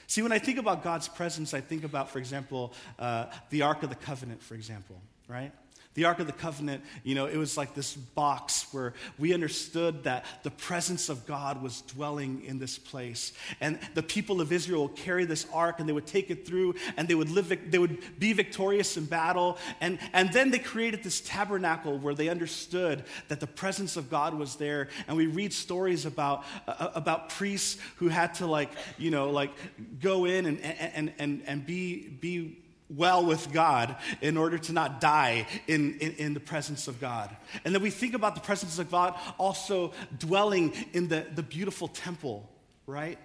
See, 0.07 0.23
when 0.23 0.33
I 0.33 0.39
think 0.39 0.59
about 0.59 0.83
God's 0.83 1.09
presence, 1.09 1.55
I 1.55 1.61
think 1.61 1.85
about, 1.85 2.11
for 2.11 2.19
example, 2.19 2.73
uh, 2.99 3.27
the 3.51 3.63
Ark 3.63 3.83
of 3.83 3.89
the 3.89 3.97
Covenant, 3.97 4.43
for 4.43 4.55
example, 4.55 5.01
right? 5.29 5.53
The 5.95 6.05
Ark 6.05 6.19
of 6.19 6.27
the 6.27 6.33
Covenant, 6.33 6.83
you 7.05 7.15
know, 7.15 7.27
it 7.27 7.37
was 7.37 7.57
like 7.57 7.75
this 7.75 7.95
box 7.95 8.67
where 8.73 8.95
we 9.19 9.33
understood 9.33 10.05
that 10.05 10.25
the 10.43 10.51
presence 10.51 11.09
of 11.09 11.25
God 11.25 11.63
was 11.63 11.83
dwelling 11.83 12.45
in 12.45 12.59
this 12.59 12.79
place. 12.79 13.33
And 13.61 13.79
the 13.95 14.03
people 14.03 14.41
of 14.41 14.51
Israel 14.51 14.89
would 14.89 14.97
carry 14.97 15.25
this 15.25 15.47
ark 15.53 15.79
and 15.79 15.89
they 15.89 15.93
would 15.93 16.07
take 16.07 16.31
it 16.31 16.47
through 16.47 16.75
and 16.97 17.07
they 17.07 17.15
would 17.15 17.31
live, 17.31 17.57
they 17.71 17.79
would 17.79 18.19
be 18.19 18.33
victorious 18.33 18.97
in 18.97 19.05
battle. 19.05 19.57
And, 19.81 20.01
and 20.13 20.33
then 20.33 20.51
they 20.51 20.59
created 20.59 21.05
this 21.05 21.21
tabernacle 21.21 21.99
where 21.99 22.15
they 22.15 22.29
understood 22.29 23.05
that 23.29 23.39
the 23.39 23.47
presence 23.47 23.97
of 23.97 24.11
God 24.11 24.35
was 24.35 24.57
there. 24.57 24.89
And 25.07 25.17
we 25.17 25.29
read 25.29 25.53
stories 25.53 26.07
about, 26.07 26.45
uh, 26.67 26.91
about 26.95 27.29
priests 27.29 27.81
who 27.97 28.09
had 28.09 28.35
to 28.35 28.47
like, 28.47 28.73
you 28.99 29.13
know, 29.13 29.31
like 29.31 29.53
go 30.01 30.25
in 30.25 30.47
and, 30.47 30.61
and, 30.61 31.13
and, 31.19 31.43
and 31.47 31.65
be, 31.65 32.09
be 32.09 32.64
well 32.97 33.25
with 33.25 33.53
God 33.53 33.97
in 34.21 34.37
order 34.37 34.59
to 34.59 34.73
not 34.73 35.01
die 35.01 35.47
in, 35.67 35.99
in, 35.99 36.13
in, 36.13 36.35
the 36.35 36.41
presence 36.41 36.89
of 36.89 37.01
God. 37.01 37.35
And 37.65 37.75
then 37.75 37.83
we 37.83 37.91
think 37.91 38.15
about 38.15 38.35
the 38.35 38.41
presence 38.41 38.79
of 38.79 38.91
God 38.91 39.19
also 39.39 39.93
dwelling 40.19 40.73
in 40.93 41.09
the, 41.09 41.27
the 41.35 41.43
beautiful 41.43 41.89
temple, 41.89 42.49
right? 42.87 43.19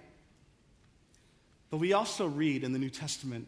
But 1.70 1.78
we 1.78 1.92
also 1.92 2.26
read 2.26 2.64
in 2.64 2.72
the 2.72 2.78
New 2.78 2.90
Testament 2.90 3.46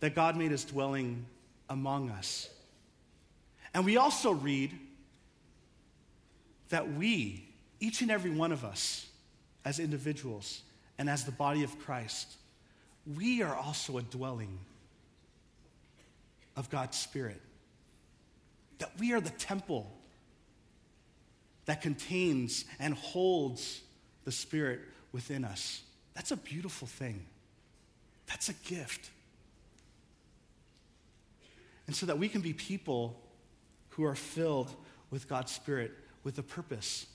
that 0.00 0.14
God 0.14 0.36
made 0.36 0.50
his 0.50 0.64
dwelling 0.64 1.26
among 1.68 2.10
us. 2.10 2.48
And 3.74 3.84
we 3.84 3.96
also 3.96 4.32
read 4.32 4.72
that 6.70 6.92
we, 6.92 7.48
each 7.80 8.02
and 8.02 8.10
every 8.10 8.30
one 8.30 8.52
of 8.52 8.64
us, 8.64 9.06
as 9.64 9.78
individuals 9.78 10.62
and 10.98 11.08
as 11.08 11.24
the 11.24 11.32
body 11.32 11.62
of 11.62 11.78
Christ, 11.78 12.36
we 13.16 13.42
are 13.42 13.54
also 13.54 13.98
a 13.98 14.02
dwelling 14.02 14.58
of 16.56 16.70
God's 16.70 16.98
Spirit. 16.98 17.40
That 18.78 18.90
we 18.98 19.12
are 19.12 19.20
the 19.20 19.30
temple 19.30 19.90
that 21.66 21.82
contains 21.82 22.64
and 22.80 22.94
holds 22.94 23.80
the 24.24 24.32
Spirit 24.32 24.80
within 25.12 25.44
us. 25.44 25.82
That's 26.14 26.30
a 26.30 26.36
beautiful 26.36 26.88
thing. 26.88 27.24
That's 28.26 28.48
a 28.48 28.54
gift. 28.64 29.10
And 31.86 31.94
so 31.94 32.06
that 32.06 32.18
we 32.18 32.28
can 32.28 32.40
be 32.40 32.52
people 32.52 33.20
who 33.90 34.04
are 34.04 34.14
filled 34.14 34.74
with 35.10 35.28
God's 35.28 35.52
Spirit 35.52 35.92
with 36.24 36.38
a 36.38 36.42
purpose. 36.42 37.06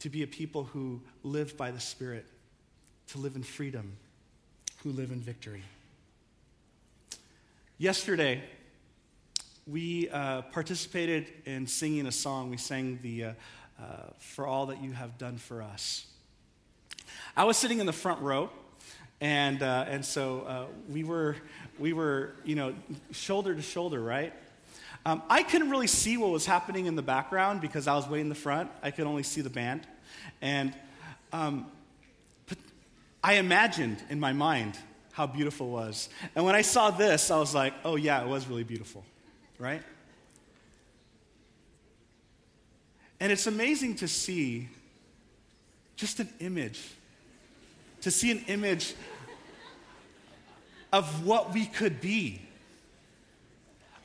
To 0.00 0.10
be 0.10 0.22
a 0.22 0.26
people 0.26 0.64
who 0.64 1.00
live 1.22 1.56
by 1.56 1.70
the 1.70 1.80
Spirit, 1.80 2.26
to 3.08 3.18
live 3.18 3.36
in 3.36 3.42
freedom, 3.42 3.96
who 4.82 4.90
live 4.90 5.10
in 5.10 5.20
victory. 5.20 5.62
Yesterday, 7.78 8.40
we 9.66 10.08
uh, 10.10 10.42
participated 10.42 11.26
in 11.44 11.66
singing 11.66 12.06
a 12.06 12.12
song. 12.12 12.48
We 12.48 12.56
sang 12.56 13.00
the 13.02 13.24
uh, 13.24 13.32
uh, 13.80 13.84
For 14.20 14.46
All 14.46 14.66
That 14.66 14.80
You 14.80 14.92
Have 14.92 15.18
Done 15.18 15.38
for 15.38 15.60
Us. 15.60 16.06
I 17.36 17.42
was 17.42 17.56
sitting 17.56 17.80
in 17.80 17.86
the 17.86 17.92
front 17.92 18.20
row, 18.20 18.48
and, 19.20 19.60
uh, 19.60 19.86
and 19.88 20.04
so 20.04 20.42
uh, 20.42 20.66
we, 20.88 21.02
were, 21.02 21.34
we 21.76 21.92
were, 21.92 22.36
you 22.44 22.54
know, 22.54 22.76
shoulder 23.10 23.52
to 23.52 23.62
shoulder, 23.62 24.00
right? 24.00 24.32
Um, 25.04 25.20
I 25.28 25.42
couldn't 25.42 25.68
really 25.68 25.88
see 25.88 26.16
what 26.16 26.30
was 26.30 26.46
happening 26.46 26.86
in 26.86 26.94
the 26.94 27.02
background 27.02 27.60
because 27.60 27.88
I 27.88 27.96
was 27.96 28.08
way 28.08 28.20
in 28.20 28.28
the 28.28 28.36
front. 28.36 28.70
I 28.84 28.92
could 28.92 29.08
only 29.08 29.24
see 29.24 29.40
the 29.40 29.50
band. 29.50 29.84
And 30.40 30.72
um, 31.32 31.66
I 33.24 33.32
imagined 33.34 34.00
in 34.10 34.20
my 34.20 34.32
mind 34.32 34.78
how 35.14 35.28
beautiful 35.28 35.68
it 35.68 35.70
was. 35.70 36.08
And 36.34 36.44
when 36.44 36.56
I 36.56 36.62
saw 36.62 36.90
this, 36.90 37.30
I 37.30 37.38
was 37.38 37.54
like, 37.54 37.72
oh, 37.84 37.94
yeah, 37.94 38.20
it 38.22 38.28
was 38.28 38.48
really 38.48 38.64
beautiful, 38.64 39.04
right? 39.60 39.80
And 43.20 43.30
it's 43.30 43.46
amazing 43.46 43.94
to 43.96 44.08
see 44.08 44.68
just 45.94 46.18
an 46.18 46.28
image, 46.40 46.82
to 48.00 48.10
see 48.10 48.32
an 48.32 48.44
image 48.48 48.94
of 50.92 51.24
what 51.24 51.54
we 51.54 51.66
could 51.66 52.00
be, 52.00 52.40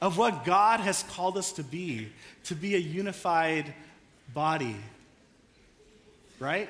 of 0.01 0.15
what 0.15 0.45
God 0.45 0.79
has 0.79 1.01
called 1.01 1.39
us 1.39 1.51
to 1.53 1.63
be, 1.63 2.09
to 2.43 2.53
be 2.53 2.75
a 2.75 2.79
unified 2.79 3.73
body. 4.31 4.75
Right? 6.39 6.69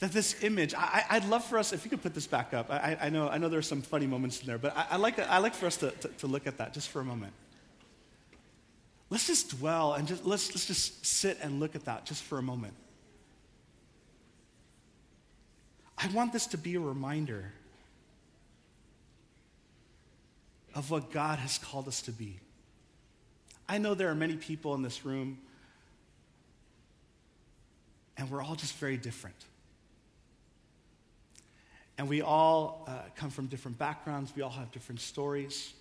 That 0.00 0.12
this 0.12 0.42
image, 0.42 0.74
I, 0.74 1.04
would 1.12 1.28
love 1.28 1.44
for 1.44 1.58
us, 1.58 1.74
if 1.74 1.84
you 1.84 1.90
could 1.90 2.02
put 2.02 2.14
this 2.14 2.26
back 2.26 2.54
up. 2.54 2.70
I, 2.70 2.96
I, 3.00 3.10
know, 3.10 3.28
I 3.28 3.36
know 3.36 3.50
there 3.50 3.58
are 3.58 3.62
some 3.62 3.82
funny 3.82 4.06
moments 4.06 4.40
in 4.40 4.46
there, 4.46 4.56
but 4.56 4.74
I, 4.76 4.86
I 4.92 4.96
like, 4.96 5.18
I 5.18 5.38
like 5.38 5.54
for 5.54 5.66
us 5.66 5.76
to, 5.78 5.90
to, 5.90 6.08
to, 6.08 6.26
look 6.26 6.46
at 6.46 6.56
that 6.56 6.72
just 6.72 6.88
for 6.88 7.00
a 7.00 7.04
moment. 7.04 7.34
Let's 9.10 9.26
just 9.26 9.58
dwell 9.58 9.92
and 9.92 10.08
just, 10.08 10.24
let's, 10.24 10.48
let's 10.50 10.66
just 10.66 11.04
sit 11.04 11.36
and 11.42 11.60
look 11.60 11.74
at 11.74 11.84
that 11.84 12.06
just 12.06 12.22
for 12.22 12.38
a 12.38 12.42
moment. 12.42 12.72
I 15.98 16.08
want 16.08 16.32
this 16.32 16.46
to 16.48 16.56
be 16.56 16.76
a 16.76 16.80
reminder 16.80 17.52
of 20.74 20.90
what 20.90 21.10
God 21.10 21.38
has 21.38 21.58
called 21.58 21.88
us 21.88 22.00
to 22.02 22.12
be. 22.12 22.38
I 23.68 23.76
know 23.76 23.92
there 23.92 24.08
are 24.08 24.14
many 24.14 24.36
people 24.36 24.74
in 24.74 24.80
this 24.80 25.04
room, 25.04 25.38
and 28.16 28.30
we're 28.30 28.42
all 28.42 28.54
just 28.54 28.74
very 28.76 28.96
different. 28.96 29.36
And 32.00 32.08
we 32.08 32.22
all 32.22 32.86
uh, 32.88 32.92
come 33.14 33.28
from 33.28 33.48
different 33.48 33.76
backgrounds, 33.76 34.32
we 34.34 34.40
all 34.40 34.48
have 34.48 34.72
different 34.72 35.02
stories. 35.02 35.74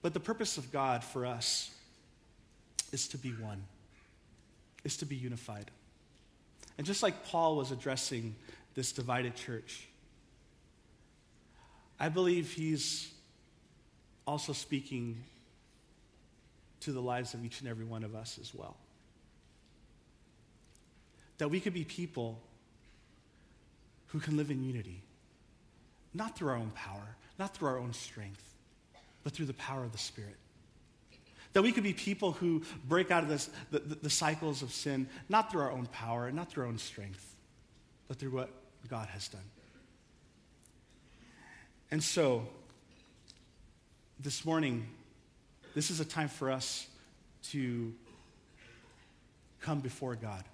But 0.00 0.14
the 0.14 0.20
purpose 0.20 0.56
of 0.56 0.72
God 0.72 1.04
for 1.04 1.26
us 1.26 1.70
is 2.90 3.06
to 3.08 3.18
be 3.18 3.32
one, 3.32 3.62
is 4.82 4.96
to 4.96 5.04
be 5.04 5.14
unified. 5.14 5.70
And 6.78 6.86
just 6.86 7.02
like 7.02 7.26
Paul 7.26 7.56
was 7.56 7.70
addressing 7.70 8.34
this 8.74 8.92
divided 8.92 9.34
church, 9.34 9.88
I 12.00 12.08
believe 12.08 12.50
he's 12.50 13.12
also 14.26 14.54
speaking 14.54 15.22
to 16.80 16.92
the 16.92 17.02
lives 17.02 17.34
of 17.34 17.44
each 17.44 17.60
and 17.60 17.68
every 17.68 17.84
one 17.84 18.04
of 18.04 18.14
us 18.14 18.38
as 18.40 18.54
well. 18.54 18.78
That 21.36 21.50
we 21.50 21.60
could 21.60 21.74
be 21.74 21.84
people 21.84 22.40
who 24.08 24.20
can 24.20 24.36
live 24.36 24.50
in 24.50 24.62
unity, 24.62 25.02
not 26.14 26.36
through 26.36 26.50
our 26.50 26.56
own 26.56 26.70
power, 26.74 27.16
not 27.38 27.54
through 27.54 27.68
our 27.68 27.78
own 27.78 27.92
strength, 27.92 28.54
but 29.24 29.32
through 29.32 29.46
the 29.46 29.54
power 29.54 29.84
of 29.84 29.92
the 29.92 29.98
Spirit. 29.98 30.36
That 31.52 31.62
we 31.62 31.72
could 31.72 31.84
be 31.84 31.92
people 31.92 32.32
who 32.32 32.62
break 32.86 33.10
out 33.10 33.22
of 33.22 33.28
this, 33.28 33.48
the, 33.70 33.78
the, 33.78 33.94
the 33.94 34.10
cycles 34.10 34.62
of 34.62 34.72
sin, 34.72 35.08
not 35.28 35.50
through 35.50 35.62
our 35.62 35.72
own 35.72 35.86
power, 35.86 36.30
not 36.30 36.50
through 36.50 36.64
our 36.64 36.68
own 36.68 36.78
strength, 36.78 37.34
but 38.08 38.18
through 38.18 38.30
what 38.30 38.50
God 38.88 39.08
has 39.08 39.28
done. 39.28 39.42
And 41.90 42.02
so, 42.02 42.46
this 44.20 44.44
morning, 44.44 44.86
this 45.74 45.90
is 45.90 46.00
a 46.00 46.04
time 46.04 46.28
for 46.28 46.50
us 46.50 46.88
to 47.50 47.92
come 49.60 49.80
before 49.80 50.14
God, 50.14 50.44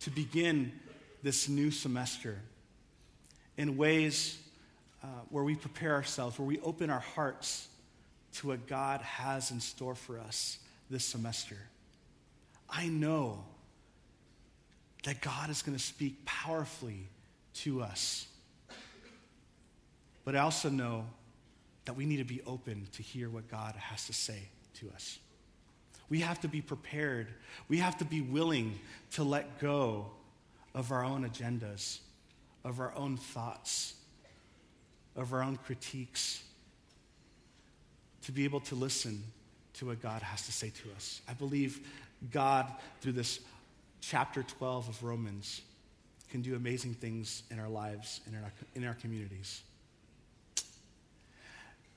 to 0.00 0.10
begin 0.10 0.72
this 1.22 1.48
new 1.48 1.70
semester 1.70 2.38
in 3.56 3.76
ways 3.76 4.38
uh, 5.02 5.06
where 5.30 5.44
we 5.44 5.54
prepare 5.54 5.94
ourselves, 5.94 6.38
where 6.38 6.46
we 6.46 6.58
open 6.60 6.90
our 6.90 7.00
hearts 7.00 7.68
to 8.34 8.48
what 8.48 8.66
God 8.66 9.00
has 9.00 9.50
in 9.50 9.60
store 9.60 9.94
for 9.94 10.18
us 10.18 10.58
this 10.90 11.04
semester. 11.04 11.56
I 12.70 12.88
know 12.88 13.44
that 15.04 15.20
God 15.20 15.50
is 15.50 15.62
going 15.62 15.76
to 15.76 15.82
speak 15.82 16.24
powerfully 16.24 17.08
to 17.54 17.82
us. 17.82 18.26
But 20.24 20.36
I 20.36 20.40
also 20.40 20.68
know 20.68 21.06
that 21.84 21.94
we 21.94 22.04
need 22.04 22.18
to 22.18 22.24
be 22.24 22.42
open 22.46 22.86
to 22.92 23.02
hear 23.02 23.30
what 23.30 23.48
God 23.48 23.74
has 23.76 24.06
to 24.06 24.12
say 24.12 24.42
to 24.80 24.90
us. 24.94 25.18
We 26.10 26.20
have 26.20 26.40
to 26.40 26.48
be 26.48 26.60
prepared. 26.60 27.28
We 27.68 27.78
have 27.78 27.96
to 27.98 28.04
be 28.04 28.20
willing 28.20 28.78
to 29.12 29.24
let 29.24 29.58
go 29.58 30.10
of 30.74 30.92
our 30.92 31.04
own 31.04 31.28
agendas, 31.28 31.98
of 32.64 32.80
our 32.80 32.94
own 32.94 33.16
thoughts, 33.16 33.94
of 35.16 35.32
our 35.32 35.42
own 35.42 35.56
critiques, 35.56 36.42
to 38.22 38.32
be 38.32 38.44
able 38.44 38.60
to 38.60 38.74
listen 38.74 39.22
to 39.74 39.86
what 39.86 40.02
God 40.02 40.22
has 40.22 40.44
to 40.46 40.52
say 40.52 40.70
to 40.70 40.90
us. 40.96 41.22
I 41.28 41.32
believe 41.34 41.80
God, 42.30 42.70
through 43.00 43.12
this 43.12 43.40
chapter 44.00 44.42
12 44.42 44.88
of 44.88 45.02
Romans, 45.02 45.62
can 46.30 46.42
do 46.42 46.54
amazing 46.54 46.94
things 46.94 47.42
in 47.50 47.58
our 47.58 47.68
lives 47.68 48.20
and 48.26 48.34
in 48.34 48.42
our, 48.42 48.52
in 48.74 48.84
our 48.84 48.94
communities. 48.94 49.62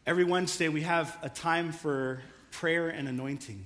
Every 0.05 0.23
Wednesday, 0.23 0.69
we 0.69 0.81
have 0.81 1.15
a 1.21 1.29
time 1.29 1.71
for 1.71 2.21
prayer 2.51 2.89
and 2.89 3.07
anointing. 3.07 3.65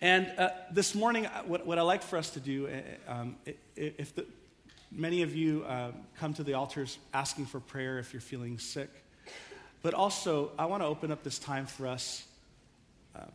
And 0.00 0.32
uh, 0.38 0.50
this 0.70 0.94
morning, 0.94 1.26
uh, 1.26 1.42
what, 1.42 1.66
what 1.66 1.78
I 1.78 1.82
like 1.82 2.02
for 2.02 2.16
us 2.16 2.30
to 2.30 2.40
do, 2.40 2.68
uh, 2.68 3.12
um, 3.12 3.36
if 3.76 4.14
the, 4.14 4.26
many 4.90 5.22
of 5.22 5.34
you 5.34 5.64
uh, 5.64 5.92
come 6.18 6.34
to 6.34 6.42
the 6.42 6.54
altars 6.54 6.98
asking 7.12 7.46
for 7.46 7.60
prayer 7.60 7.98
if 7.98 8.12
you're 8.12 8.20
feeling 8.20 8.58
sick, 8.58 8.90
but 9.82 9.94
also 9.94 10.52
I 10.58 10.66
want 10.66 10.82
to 10.82 10.86
open 10.86 11.12
up 11.12 11.22
this 11.22 11.38
time 11.38 11.66
for 11.66 11.86
us 11.86 12.26
um, 13.14 13.30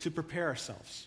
to 0.00 0.10
prepare 0.10 0.46
ourselves. 0.46 1.06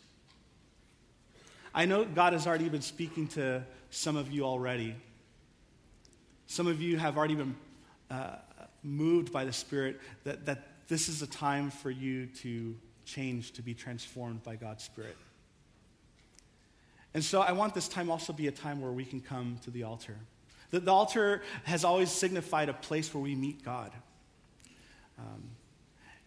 I 1.74 1.86
know 1.86 2.04
God 2.04 2.34
has 2.34 2.48
already 2.48 2.70
been 2.70 2.82
speaking 2.82 3.28
to 3.30 3.64
some 3.92 4.16
of 4.16 4.32
you 4.32 4.44
already. 4.44 4.96
Some 6.48 6.68
of 6.68 6.82
you 6.82 6.98
have 6.98 7.18
already 7.18 7.36
been 7.36 7.56
uh, 8.10 8.38
moved 8.84 9.32
by 9.32 9.46
the 9.46 9.54
Spirit 9.54 10.00
that, 10.24 10.46
that 10.48 10.68
this 10.88 11.10
is 11.10 11.22
a 11.22 11.28
time 11.28 11.70
for 11.70 11.92
you 11.92 12.26
to 12.28 12.76
changed, 13.10 13.56
to 13.56 13.62
be 13.62 13.74
transformed 13.74 14.44
by 14.44 14.56
God's 14.56 14.84
Spirit. 14.84 15.18
And 17.14 17.24
so 17.24 17.42
I 17.42 17.54
want 17.54 17.74
this 17.74 17.88
time 17.88 18.12
also 18.12 18.34
be 18.34 18.48
a 18.48 18.52
time 18.52 18.82
where 18.82 18.92
we 18.92 19.04
can 19.04 19.20
come 19.20 19.58
to 19.64 19.72
the 19.72 19.84
altar. 19.84 20.16
The, 20.72 20.80
the 20.80 20.92
altar 20.92 21.42
has 21.64 21.84
always 21.84 22.12
signified 22.12 22.70
a 22.70 22.74
place 22.74 23.14
where 23.14 23.24
we 23.24 23.36
meet 23.36 23.66
God. 23.66 23.92
Um, 25.18 25.44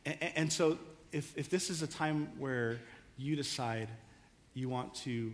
and, 0.05 0.33
and, 0.35 0.53
so 0.53 0.79
if, 1.13 1.37
if 1.39 1.49
this 1.49 1.71
is 1.71 1.83
a 1.83 1.87
time 1.87 2.29
where 2.39 2.81
you 3.17 3.37
decide 3.37 3.89
you 4.55 4.69
want 4.69 4.95
to 4.97 5.33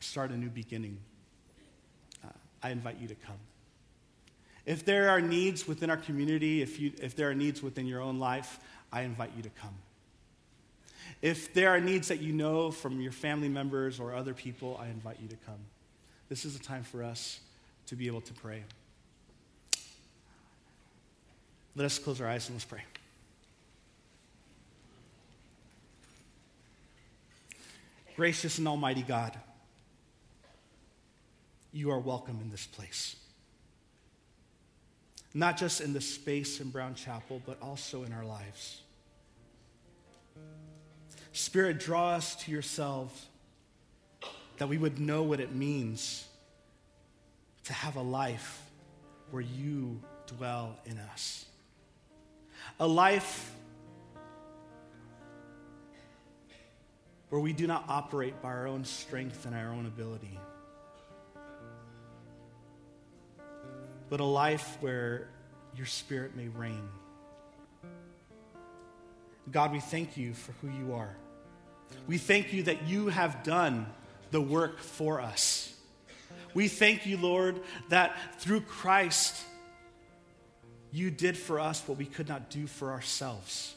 start 0.00 0.30
a 0.30 0.36
new 0.36 0.50
beginning, 0.50 0.98
uh, 2.22 2.28
I 2.62 2.70
invite 2.70 2.98
you 3.00 3.08
to 3.08 3.14
come. 3.14 3.38
If 4.66 4.84
there 4.84 5.08
are 5.08 5.20
needs 5.20 5.66
within 5.66 5.88
our 5.90 5.96
community, 5.96 6.60
if, 6.60 6.78
you, 6.78 6.92
if 7.00 7.16
there 7.16 7.30
are 7.30 7.34
needs 7.34 7.62
within 7.62 7.86
your 7.86 8.02
own 8.02 8.18
life, 8.18 8.60
I 8.92 9.02
invite 9.02 9.30
you 9.34 9.42
to 9.42 9.50
come. 9.50 9.74
If 11.22 11.52
there 11.52 11.70
are 11.70 11.80
needs 11.80 12.08
that 12.08 12.20
you 12.20 12.32
know 12.32 12.70
from 12.70 13.00
your 13.00 13.12
family 13.12 13.48
members 13.48 14.00
or 14.00 14.14
other 14.14 14.32
people, 14.32 14.80
I 14.82 14.86
invite 14.86 15.18
you 15.20 15.28
to 15.28 15.36
come. 15.46 15.58
This 16.28 16.44
is 16.44 16.56
a 16.56 16.60
time 16.60 16.82
for 16.82 17.02
us 17.02 17.40
to 17.86 17.96
be 17.96 18.06
able 18.06 18.22
to 18.22 18.32
pray. 18.32 18.62
Let 21.76 21.84
us 21.84 21.98
close 21.98 22.20
our 22.20 22.28
eyes 22.28 22.48
and 22.48 22.56
let's 22.56 22.64
pray. 22.64 22.82
Gracious 28.16 28.58
and 28.58 28.68
Almighty 28.68 29.02
God, 29.02 29.38
you 31.72 31.90
are 31.90 31.98
welcome 31.98 32.38
in 32.42 32.50
this 32.50 32.66
place. 32.66 33.16
Not 35.32 35.56
just 35.56 35.80
in 35.80 35.92
this 35.92 36.12
space 36.12 36.60
in 36.60 36.70
Brown 36.70 36.94
Chapel, 36.94 37.40
but 37.46 37.60
also 37.62 38.02
in 38.02 38.12
our 38.12 38.24
lives. 38.24 38.80
Spirit, 41.40 41.80
draw 41.80 42.10
us 42.10 42.36
to 42.36 42.52
yourselves 42.52 43.26
that 44.58 44.68
we 44.68 44.76
would 44.76 45.00
know 45.00 45.22
what 45.22 45.40
it 45.40 45.54
means 45.54 46.28
to 47.64 47.72
have 47.72 47.96
a 47.96 48.02
life 48.02 48.62
where 49.30 49.42
you 49.42 49.98
dwell 50.26 50.76
in 50.84 50.98
us. 50.98 51.46
A 52.78 52.86
life 52.86 53.52
where 57.30 57.40
we 57.40 57.54
do 57.54 57.66
not 57.66 57.86
operate 57.88 58.40
by 58.42 58.48
our 58.48 58.66
own 58.66 58.84
strength 58.84 59.46
and 59.46 59.54
our 59.54 59.72
own 59.72 59.86
ability, 59.86 60.38
but 64.10 64.20
a 64.20 64.24
life 64.24 64.76
where 64.80 65.30
your 65.74 65.86
spirit 65.86 66.36
may 66.36 66.48
reign. 66.48 66.86
God, 69.50 69.72
we 69.72 69.80
thank 69.80 70.18
you 70.18 70.34
for 70.34 70.52
who 70.60 70.68
you 70.68 70.92
are. 70.92 71.16
We 72.06 72.18
thank 72.18 72.52
you 72.52 72.64
that 72.64 72.86
you 72.86 73.08
have 73.08 73.42
done 73.42 73.86
the 74.30 74.40
work 74.40 74.78
for 74.78 75.20
us. 75.20 75.72
We 76.54 76.68
thank 76.68 77.06
you, 77.06 77.16
Lord, 77.16 77.60
that 77.88 78.16
through 78.40 78.62
Christ, 78.62 79.44
you 80.92 81.10
did 81.10 81.36
for 81.36 81.60
us 81.60 81.82
what 81.86 81.98
we 81.98 82.06
could 82.06 82.28
not 82.28 82.50
do 82.50 82.66
for 82.66 82.90
ourselves. 82.90 83.74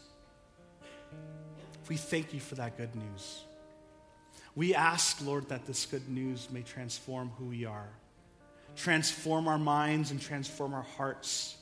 We 1.90 1.98
thank 1.98 2.34
you 2.34 2.40
for 2.40 2.56
that 2.56 2.78
good 2.78 2.96
news. 2.96 3.44
We 4.56 4.74
ask, 4.74 5.20
Lord, 5.24 5.50
that 5.50 5.66
this 5.66 5.86
good 5.86 6.08
news 6.10 6.48
may 6.52 6.62
transform 6.62 7.32
who 7.38 7.46
we 7.46 7.66
are, 7.66 7.90
transform 8.76 9.48
our 9.48 9.58
minds 9.58 10.12
and 10.12 10.22
transform 10.22 10.74
our 10.74 10.86
hearts. 10.98 11.58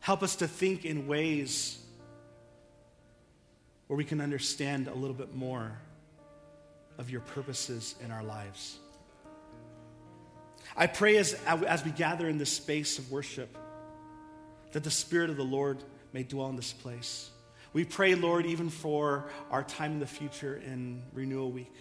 Help 0.00 0.22
us 0.22 0.36
to 0.36 0.48
think 0.48 0.84
in 0.84 1.06
ways 1.06 1.81
where 3.92 3.98
we 3.98 4.04
can 4.06 4.22
understand 4.22 4.88
a 4.88 4.94
little 4.94 5.14
bit 5.14 5.34
more 5.34 5.70
of 6.96 7.10
your 7.10 7.20
purposes 7.20 7.94
in 8.02 8.10
our 8.10 8.22
lives. 8.22 8.78
I 10.74 10.86
pray 10.86 11.18
as, 11.18 11.34
as 11.44 11.84
we 11.84 11.90
gather 11.90 12.26
in 12.26 12.38
this 12.38 12.50
space 12.50 12.98
of 12.98 13.12
worship 13.12 13.54
that 14.70 14.82
the 14.82 14.90
Spirit 14.90 15.28
of 15.28 15.36
the 15.36 15.44
Lord 15.44 15.76
may 16.14 16.22
dwell 16.22 16.48
in 16.48 16.56
this 16.56 16.72
place. 16.72 17.28
We 17.74 17.84
pray, 17.84 18.14
Lord, 18.14 18.46
even 18.46 18.70
for 18.70 19.28
our 19.50 19.62
time 19.62 19.92
in 19.92 20.00
the 20.00 20.06
future 20.06 20.62
in 20.64 21.02
Renewal 21.12 21.50
Week. 21.50 21.74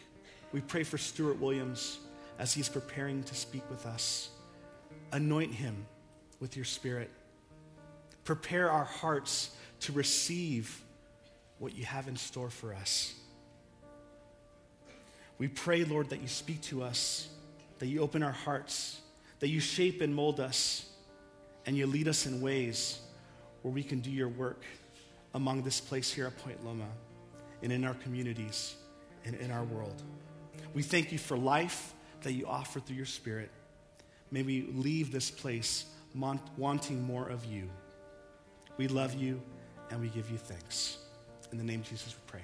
We 0.51 0.59
pray 0.59 0.83
for 0.83 0.97
Stuart 0.97 1.39
Williams 1.39 1.99
as 2.39 2.53
he's 2.53 2.67
preparing 2.67 3.23
to 3.23 3.35
speak 3.35 3.63
with 3.69 3.85
us. 3.85 4.31
Anoint 5.13 5.53
him 5.53 5.85
with 6.41 6.57
your 6.57 6.65
Spirit. 6.65 7.09
Prepare 8.25 8.69
our 8.69 8.83
hearts 8.83 9.51
to 9.79 9.93
receive 9.93 10.83
what 11.61 11.77
you 11.77 11.85
have 11.85 12.07
in 12.07 12.17
store 12.17 12.49
for 12.49 12.73
us. 12.73 13.13
We 15.37 15.47
pray, 15.47 15.83
Lord, 15.83 16.09
that 16.09 16.19
you 16.19 16.27
speak 16.27 16.59
to 16.63 16.81
us, 16.81 17.29
that 17.77 17.85
you 17.85 18.01
open 18.01 18.23
our 18.23 18.31
hearts, 18.31 18.99
that 19.39 19.49
you 19.49 19.59
shape 19.59 20.01
and 20.01 20.13
mold 20.13 20.39
us, 20.39 20.89
and 21.67 21.77
you 21.77 21.85
lead 21.85 22.07
us 22.07 22.25
in 22.25 22.41
ways 22.41 22.99
where 23.61 23.71
we 23.71 23.83
can 23.83 23.99
do 23.99 24.09
your 24.09 24.27
work 24.27 24.63
among 25.35 25.61
this 25.61 25.79
place 25.79 26.11
here 26.11 26.25
at 26.25 26.35
Point 26.39 26.65
Loma 26.65 26.87
and 27.61 27.71
in 27.71 27.85
our 27.85 27.93
communities 27.93 28.75
and 29.23 29.35
in 29.35 29.51
our 29.51 29.63
world. 29.63 30.01
We 30.73 30.81
thank 30.81 31.11
you 31.11 31.19
for 31.19 31.37
life 31.37 31.93
that 32.23 32.33
you 32.33 32.47
offer 32.47 32.79
through 32.79 32.95
your 32.95 33.05
Spirit. 33.05 33.51
May 34.31 34.41
we 34.41 34.67
leave 34.73 35.11
this 35.11 35.29
place 35.29 35.85
wanting 36.15 37.03
more 37.03 37.29
of 37.29 37.45
you. 37.45 37.69
We 38.77 38.87
love 38.87 39.13
you 39.13 39.39
and 39.91 40.01
we 40.01 40.07
give 40.07 40.31
you 40.31 40.37
thanks. 40.37 40.97
In 41.51 41.57
the 41.57 41.63
name 41.63 41.81
of 41.81 41.89
Jesus, 41.89 42.15
we 42.15 42.31
pray. 42.31 42.41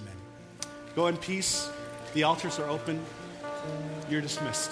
Amen. 0.00 0.16
Go 0.96 1.06
in 1.06 1.16
peace. 1.16 1.70
The 2.14 2.24
altars 2.24 2.58
are 2.58 2.68
open. 2.68 3.00
You're 4.10 4.20
dismissed. 4.20 4.70